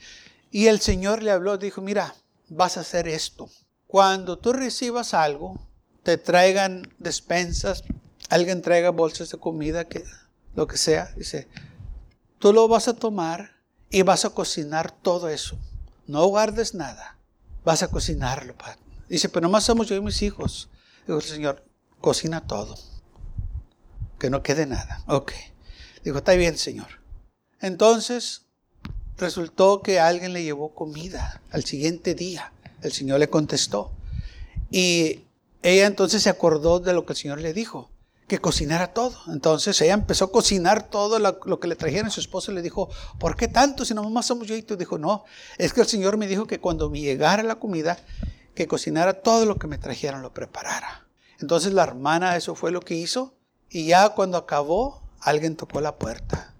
Y 0.49 0.65
el 0.65 0.79
Señor 0.79 1.21
le 1.21 1.29
habló, 1.29 1.59
dijo, 1.59 1.81
mira, 1.81 2.15
vas 2.49 2.77
a 2.77 2.79
hacer 2.79 3.07
esto. 3.07 3.47
Cuando 3.85 4.39
tú 4.39 4.53
recibas 4.53 5.13
algo, 5.13 5.59
te 6.05 6.19
traigan 6.19 6.93
despensas, 6.99 7.83
alguien 8.29 8.61
traiga 8.61 8.91
bolsas 8.91 9.31
de 9.31 9.39
comida, 9.39 9.85
que, 9.85 10.03
lo 10.55 10.67
que 10.67 10.77
sea, 10.77 11.11
dice, 11.17 11.47
tú 12.37 12.53
lo 12.53 12.67
vas 12.67 12.87
a 12.87 12.93
tomar 12.93 13.55
y 13.89 14.03
vas 14.03 14.23
a 14.23 14.29
cocinar 14.29 14.91
todo 14.91 15.29
eso. 15.29 15.57
No 16.05 16.27
guardes 16.27 16.75
nada, 16.75 17.17
vas 17.63 17.81
a 17.81 17.87
cocinarlo. 17.87 18.55
Padre. 18.55 18.77
Dice, 19.09 19.29
pero 19.29 19.47
nomás 19.47 19.63
somos 19.63 19.87
yo 19.87 19.95
y 19.95 20.01
mis 20.01 20.21
hijos. 20.21 20.69
Dijo 21.07 21.17
el 21.17 21.25
Señor, 21.25 21.65
cocina 22.01 22.45
todo, 22.45 22.77
que 24.19 24.29
no 24.29 24.43
quede 24.43 24.67
nada. 24.67 25.03
Ok. 25.07 25.33
Dijo, 26.03 26.19
está 26.19 26.33
bien, 26.33 26.55
Señor. 26.55 27.01
Entonces, 27.61 28.43
resultó 29.17 29.81
que 29.81 29.99
alguien 29.99 30.33
le 30.33 30.43
llevó 30.43 30.75
comida 30.75 31.41
al 31.49 31.65
siguiente 31.65 32.13
día. 32.13 32.53
El 32.83 32.91
Señor 32.91 33.19
le 33.19 33.27
contestó. 33.27 33.91
Y 34.69 35.25
ella 35.65 35.87
entonces 35.87 36.21
se 36.21 36.29
acordó 36.29 36.79
de 36.79 36.93
lo 36.93 37.07
que 37.07 37.13
el 37.13 37.17
Señor 37.17 37.41
le 37.41 37.51
dijo, 37.51 37.89
que 38.27 38.37
cocinara 38.37 38.93
todo. 38.93 39.17
Entonces 39.33 39.81
ella 39.81 39.95
empezó 39.95 40.25
a 40.25 40.31
cocinar 40.31 40.89
todo 40.89 41.17
lo, 41.17 41.59
que 41.59 41.67
le 41.67 41.75
trajeron. 41.75 42.11
Su 42.11 42.19
esposo 42.19 42.51
le 42.51 42.61
dijo, 42.61 42.87
¿por 43.19 43.35
qué 43.35 43.47
tanto 43.47 43.83
si 43.83 43.95
nomás 43.95 44.27
somos 44.27 44.47
yo 44.47 44.55
y 44.55 44.61
tú? 44.61 44.77
Dijo, 44.77 44.99
no, 44.99 45.25
es 45.57 45.73
que 45.73 45.81
el 45.81 45.87
Señor 45.87 46.17
me 46.17 46.27
dijo 46.27 46.45
que 46.45 46.59
cuando 46.59 46.91
me 46.91 47.01
llegara 47.01 47.41
la 47.41 47.55
comida, 47.55 47.97
que 48.53 48.67
cocinara 48.67 49.21
todo 49.23 49.47
lo 49.47 49.57
que 49.57 49.65
me 49.65 49.79
trajeron, 49.79 50.21
lo 50.21 50.33
preparara. 50.33 51.07
Entonces 51.39 51.73
la 51.73 51.81
hermana 51.81 52.37
eso 52.37 52.53
fue 52.53 52.71
lo 52.71 52.81
que 52.81 52.93
hizo 52.93 53.33
y 53.67 53.87
ya 53.87 54.09
cuando 54.09 54.37
acabó, 54.37 55.01
alguien 55.19 55.55
tocó 55.55 55.81
la 55.81 55.95
puerta. 55.95 56.53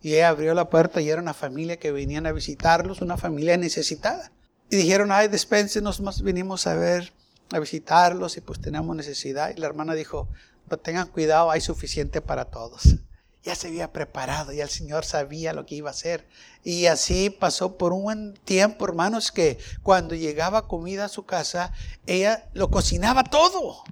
Y 0.00 0.14
ella 0.14 0.30
abrió 0.30 0.54
la 0.54 0.70
puerta 0.70 1.02
y 1.02 1.10
era 1.10 1.20
una 1.20 1.34
familia 1.34 1.78
que 1.78 1.92
venían 1.92 2.26
a 2.26 2.32
visitarlos, 2.32 3.02
una 3.02 3.18
familia 3.18 3.58
necesitada. 3.58 4.32
Y 4.70 4.76
dijeron, 4.76 5.12
ay, 5.12 5.28
despénsenos, 5.28 6.00
más 6.00 6.22
vinimos 6.22 6.66
a 6.66 6.74
ver, 6.74 7.12
a 7.52 7.58
visitarlos 7.58 8.36
y 8.36 8.40
pues 8.40 8.60
tenemos 8.60 8.94
necesidad. 8.94 9.50
Y 9.54 9.60
la 9.60 9.66
hermana 9.66 9.94
dijo, 9.94 10.28
no 10.70 10.76
tengan 10.76 11.08
cuidado, 11.08 11.50
hay 11.50 11.60
suficiente 11.60 12.20
para 12.20 12.46
todos. 12.46 12.96
Ya 13.42 13.54
se 13.54 13.68
había 13.68 13.92
preparado, 13.92 14.52
ya 14.52 14.64
el 14.64 14.68
Señor 14.68 15.04
sabía 15.04 15.52
lo 15.52 15.64
que 15.64 15.76
iba 15.76 15.88
a 15.88 15.92
hacer. 15.92 16.28
Y 16.64 16.86
así 16.86 17.30
pasó 17.30 17.78
por 17.78 17.92
un 17.92 18.02
buen 18.02 18.34
tiempo, 18.44 18.84
hermanos, 18.84 19.32
que 19.32 19.58
cuando 19.82 20.14
llegaba 20.14 20.68
comida 20.68 21.06
a 21.06 21.08
su 21.08 21.24
casa, 21.24 21.72
ella 22.06 22.48
lo 22.52 22.70
cocinaba 22.70 23.24
todo. 23.24 23.84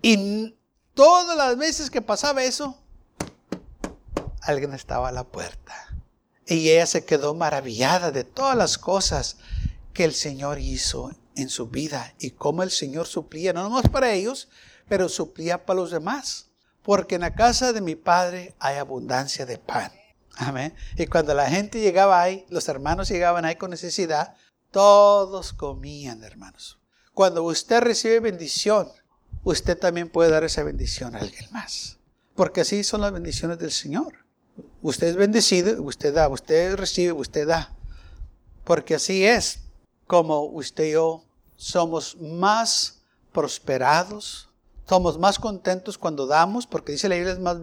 Y 0.00 0.56
todas 0.94 1.36
las 1.36 1.58
veces 1.58 1.90
que 1.90 2.00
pasaba 2.00 2.42
eso, 2.44 2.78
alguien 4.40 4.72
estaba 4.72 5.08
a 5.08 5.12
la 5.12 5.24
puerta. 5.24 5.74
Y 6.46 6.70
ella 6.70 6.86
se 6.86 7.04
quedó 7.04 7.34
maravillada 7.34 8.10
de 8.10 8.24
todas 8.24 8.56
las 8.56 8.78
cosas 8.78 9.36
que 9.92 10.04
el 10.04 10.14
Señor 10.14 10.58
hizo 10.58 11.10
en 11.36 11.48
su 11.48 11.68
vida 11.68 12.14
y 12.18 12.30
cómo 12.30 12.62
el 12.62 12.70
Señor 12.70 13.06
suplía, 13.06 13.52
no 13.52 13.62
nomás 13.62 13.88
para 13.88 14.12
ellos, 14.12 14.48
pero 14.88 15.08
suplía 15.08 15.64
para 15.64 15.80
los 15.80 15.90
demás. 15.90 16.48
Porque 16.82 17.14
en 17.14 17.20
la 17.20 17.34
casa 17.34 17.72
de 17.72 17.80
mi 17.80 17.94
padre 17.94 18.54
hay 18.58 18.76
abundancia 18.76 19.46
de 19.46 19.58
pan. 19.58 19.92
Amén. 20.36 20.74
Y 20.96 21.06
cuando 21.06 21.34
la 21.34 21.48
gente 21.48 21.80
llegaba 21.80 22.20
ahí, 22.20 22.44
los 22.48 22.68
hermanos 22.68 23.08
llegaban 23.08 23.44
ahí 23.44 23.56
con 23.56 23.70
necesidad, 23.70 24.34
todos 24.70 25.52
comían, 25.52 26.24
hermanos. 26.24 26.80
Cuando 27.14 27.42
usted 27.44 27.80
recibe 27.82 28.20
bendición, 28.20 28.88
usted 29.44 29.78
también 29.78 30.08
puede 30.08 30.30
dar 30.30 30.44
esa 30.44 30.62
bendición 30.62 31.14
a 31.14 31.20
alguien 31.20 31.46
más. 31.52 31.98
Porque 32.34 32.62
así 32.62 32.82
son 32.82 33.02
las 33.02 33.12
bendiciones 33.12 33.58
del 33.58 33.70
Señor. 33.70 34.24
Usted 34.80 35.08
es 35.08 35.16
bendecido, 35.16 35.80
usted 35.82 36.14
da, 36.14 36.28
usted 36.28 36.74
recibe, 36.76 37.12
usted 37.12 37.46
da. 37.46 37.76
Porque 38.64 38.94
así 38.94 39.24
es 39.24 39.61
como 40.12 40.42
usted 40.42 40.84
y 40.84 40.90
yo 40.90 41.24
somos 41.56 42.18
más 42.20 43.00
prosperados, 43.32 44.50
somos 44.86 45.18
más 45.18 45.38
contentos 45.38 45.96
cuando 45.96 46.26
damos, 46.26 46.66
porque 46.66 46.92
dice 46.92 47.08
la 47.08 47.14
Biblia 47.14 47.32
es 47.32 47.38
más, 47.38 47.56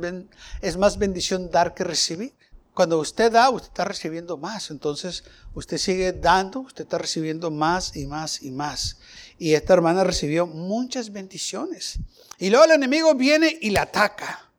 es 0.60 0.76
más 0.76 0.98
bendición 0.98 1.52
dar 1.52 1.76
que 1.76 1.84
recibir. 1.84 2.34
Cuando 2.74 2.98
usted 2.98 3.32
da, 3.32 3.52
usted 3.52 3.68
está 3.68 3.86
recibiendo 3.86 4.36
más. 4.36 4.72
Entonces, 4.72 5.26
usted 5.54 5.78
sigue 5.78 6.12
dando, 6.12 6.62
usted 6.62 6.86
está 6.86 6.98
recibiendo 6.98 7.52
más 7.52 7.96
y 7.96 8.08
más 8.08 8.42
y 8.42 8.50
más. 8.50 8.98
Y 9.38 9.54
esta 9.54 9.74
hermana 9.74 10.04
recibió 10.04 10.48
muchas 10.48 11.12
bendiciones. 11.12 12.00
Y 12.40 12.50
luego 12.50 12.66
el 12.66 12.72
enemigo 12.72 13.14
viene 13.14 13.60
y 13.62 13.70
la 13.70 13.84
ataca. 13.84 14.50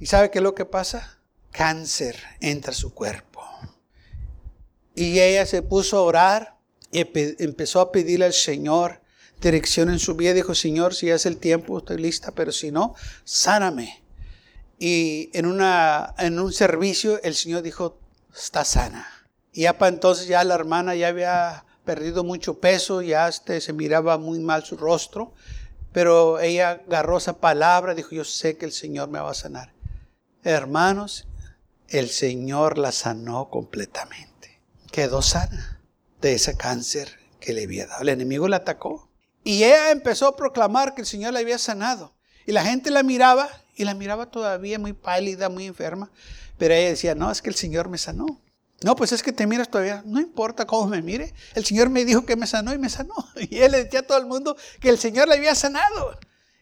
¿Y 0.00 0.06
sabe 0.06 0.30
qué 0.30 0.38
es 0.38 0.42
lo 0.42 0.54
que 0.54 0.64
pasa? 0.64 1.18
Cáncer 1.50 2.16
entra 2.40 2.70
a 2.70 2.74
su 2.74 2.94
cuerpo. 2.94 3.42
Y 4.94 5.20
ella 5.20 5.44
se 5.44 5.60
puso 5.60 5.98
a 5.98 6.02
orar 6.02 6.57
empezó 6.92 7.80
a 7.80 7.92
pedirle 7.92 8.26
al 8.26 8.32
Señor 8.32 9.00
dirección 9.40 9.90
en 9.90 9.98
su 9.98 10.14
vida. 10.14 10.32
Dijo, 10.34 10.54
Señor, 10.54 10.94
si 10.94 11.10
es 11.10 11.26
el 11.26 11.38
tiempo, 11.38 11.78
estoy 11.78 11.98
lista, 11.98 12.32
pero 12.32 12.52
si 12.52 12.70
no, 12.70 12.94
sáname. 13.24 14.02
Y 14.78 15.30
en, 15.32 15.46
una, 15.46 16.14
en 16.18 16.38
un 16.38 16.52
servicio 16.52 17.20
el 17.22 17.34
Señor 17.34 17.62
dijo, 17.62 17.98
está 18.34 18.64
sana. 18.64 19.06
Y 19.52 19.62
ya 19.62 19.78
para 19.78 19.94
entonces 19.94 20.28
ya 20.28 20.44
la 20.44 20.54
hermana 20.54 20.94
ya 20.94 21.08
había 21.08 21.64
perdido 21.84 22.22
mucho 22.22 22.60
peso, 22.60 23.02
ya 23.02 23.28
este, 23.28 23.60
se 23.60 23.72
miraba 23.72 24.18
muy 24.18 24.38
mal 24.38 24.64
su 24.64 24.76
rostro, 24.76 25.32
pero 25.92 26.38
ella 26.38 26.82
agarró 26.86 27.16
esa 27.16 27.38
palabra, 27.38 27.94
dijo, 27.94 28.10
yo 28.10 28.24
sé 28.24 28.56
que 28.56 28.66
el 28.66 28.72
Señor 28.72 29.08
me 29.08 29.18
va 29.18 29.30
a 29.30 29.34
sanar. 29.34 29.72
Hermanos, 30.44 31.26
el 31.88 32.10
Señor 32.10 32.78
la 32.78 32.92
sanó 32.92 33.48
completamente. 33.48 34.60
Quedó 34.92 35.22
sana 35.22 35.77
de 36.20 36.34
ese 36.34 36.56
cáncer 36.56 37.18
que 37.40 37.52
le 37.52 37.64
había 37.64 37.86
dado. 37.86 38.02
El 38.02 38.08
enemigo 38.10 38.48
la 38.48 38.56
atacó. 38.56 39.08
Y 39.44 39.64
ella 39.64 39.90
empezó 39.90 40.26
a 40.26 40.36
proclamar 40.36 40.94
que 40.94 41.02
el 41.02 41.06
Señor 41.06 41.32
la 41.32 41.40
había 41.40 41.58
sanado. 41.58 42.14
Y 42.46 42.52
la 42.52 42.64
gente 42.64 42.90
la 42.90 43.02
miraba 43.02 43.48
y 43.74 43.84
la 43.84 43.94
miraba 43.94 44.30
todavía 44.30 44.78
muy 44.78 44.92
pálida, 44.92 45.48
muy 45.48 45.66
enferma. 45.66 46.10
Pero 46.58 46.74
ella 46.74 46.90
decía, 46.90 47.14
no, 47.14 47.30
es 47.30 47.40
que 47.40 47.50
el 47.50 47.54
Señor 47.54 47.88
me 47.88 47.98
sanó. 47.98 48.40
No, 48.82 48.94
pues 48.94 49.12
es 49.12 49.22
que 49.22 49.32
te 49.32 49.46
miras 49.46 49.70
todavía. 49.70 50.02
No 50.06 50.20
importa 50.20 50.66
cómo 50.66 50.88
me 50.88 51.02
mire. 51.02 51.34
El 51.54 51.64
Señor 51.64 51.88
me 51.90 52.04
dijo 52.04 52.24
que 52.24 52.36
me 52.36 52.46
sanó 52.46 52.72
y 52.72 52.78
me 52.78 52.88
sanó. 52.88 53.14
Y 53.36 53.58
él 53.58 53.72
le 53.72 53.84
decía 53.84 54.00
a 54.00 54.02
todo 54.02 54.18
el 54.18 54.26
mundo 54.26 54.56
que 54.80 54.88
el 54.88 54.98
Señor 54.98 55.28
le 55.28 55.34
había 55.34 55.54
sanado. 55.54 56.18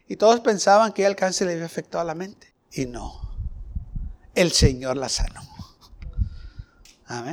Y 0.09 0.17
todos 0.17 0.41
pensaban 0.41 0.93
que 0.93 1.05
el 1.05 1.17
cáncer 1.17 1.49
le 1.49 1.55
había 1.55 1.67
afectado 1.67 2.03
a 2.03 2.05
la 2.05 2.15
mente. 2.15 2.55
Y 2.73 2.87
no. 2.87 3.37
El 4.35 4.53
Señor 4.53 4.97
la 4.97 5.09
sanó. 5.09 5.56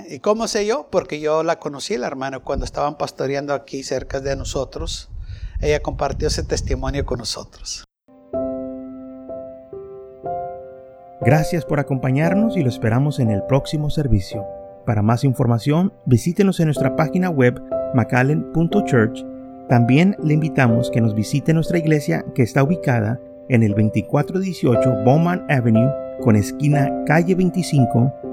¿Y 0.08 0.20
cómo 0.20 0.48
sé 0.48 0.66
yo? 0.68 0.88
Porque 0.92 1.20
yo 1.20 1.44
la 1.44 1.58
conocí, 1.58 1.98
la 1.98 2.08
hermana, 2.08 2.40
cuando 2.40 2.66
estaban 2.66 2.96
pastoreando 2.98 3.54
aquí 3.54 3.84
cerca 3.84 4.20
de 4.20 4.36
nosotros. 4.36 5.10
Ella 5.62 5.82
compartió 5.82 6.28
ese 6.28 6.44
testimonio 6.44 7.06
con 7.06 7.20
nosotros. 7.20 7.86
Gracias 11.22 11.64
por 11.66 11.80
acompañarnos 11.80 12.58
y 12.58 12.64
lo 12.64 12.70
esperamos 12.70 13.20
en 13.20 13.32
el 13.32 13.44
próximo 13.44 13.90
servicio. 13.90 14.46
Para 14.86 15.02
más 15.02 15.24
información, 15.24 15.94
visítenos 16.06 16.60
en 16.60 16.66
nuestra 16.66 16.96
página 16.96 17.30
web 17.30 17.62
macallen.church. 17.96 19.24
También 19.70 20.18
le 20.22 20.34
invitamos 20.34 20.92
que 20.92 21.00
nos 21.00 21.16
visite 21.16 21.54
nuestra 21.54 21.78
iglesia 21.78 22.26
que 22.36 22.44
está 22.44 22.62
ubicada 22.62 23.20
en 23.48 23.64
el 23.64 23.72
2418 23.72 25.04
Bowman 25.06 25.46
Avenue 25.50 25.90
con 26.22 26.36
esquina 26.36 26.92
calle 27.06 27.36
25 27.36 28.33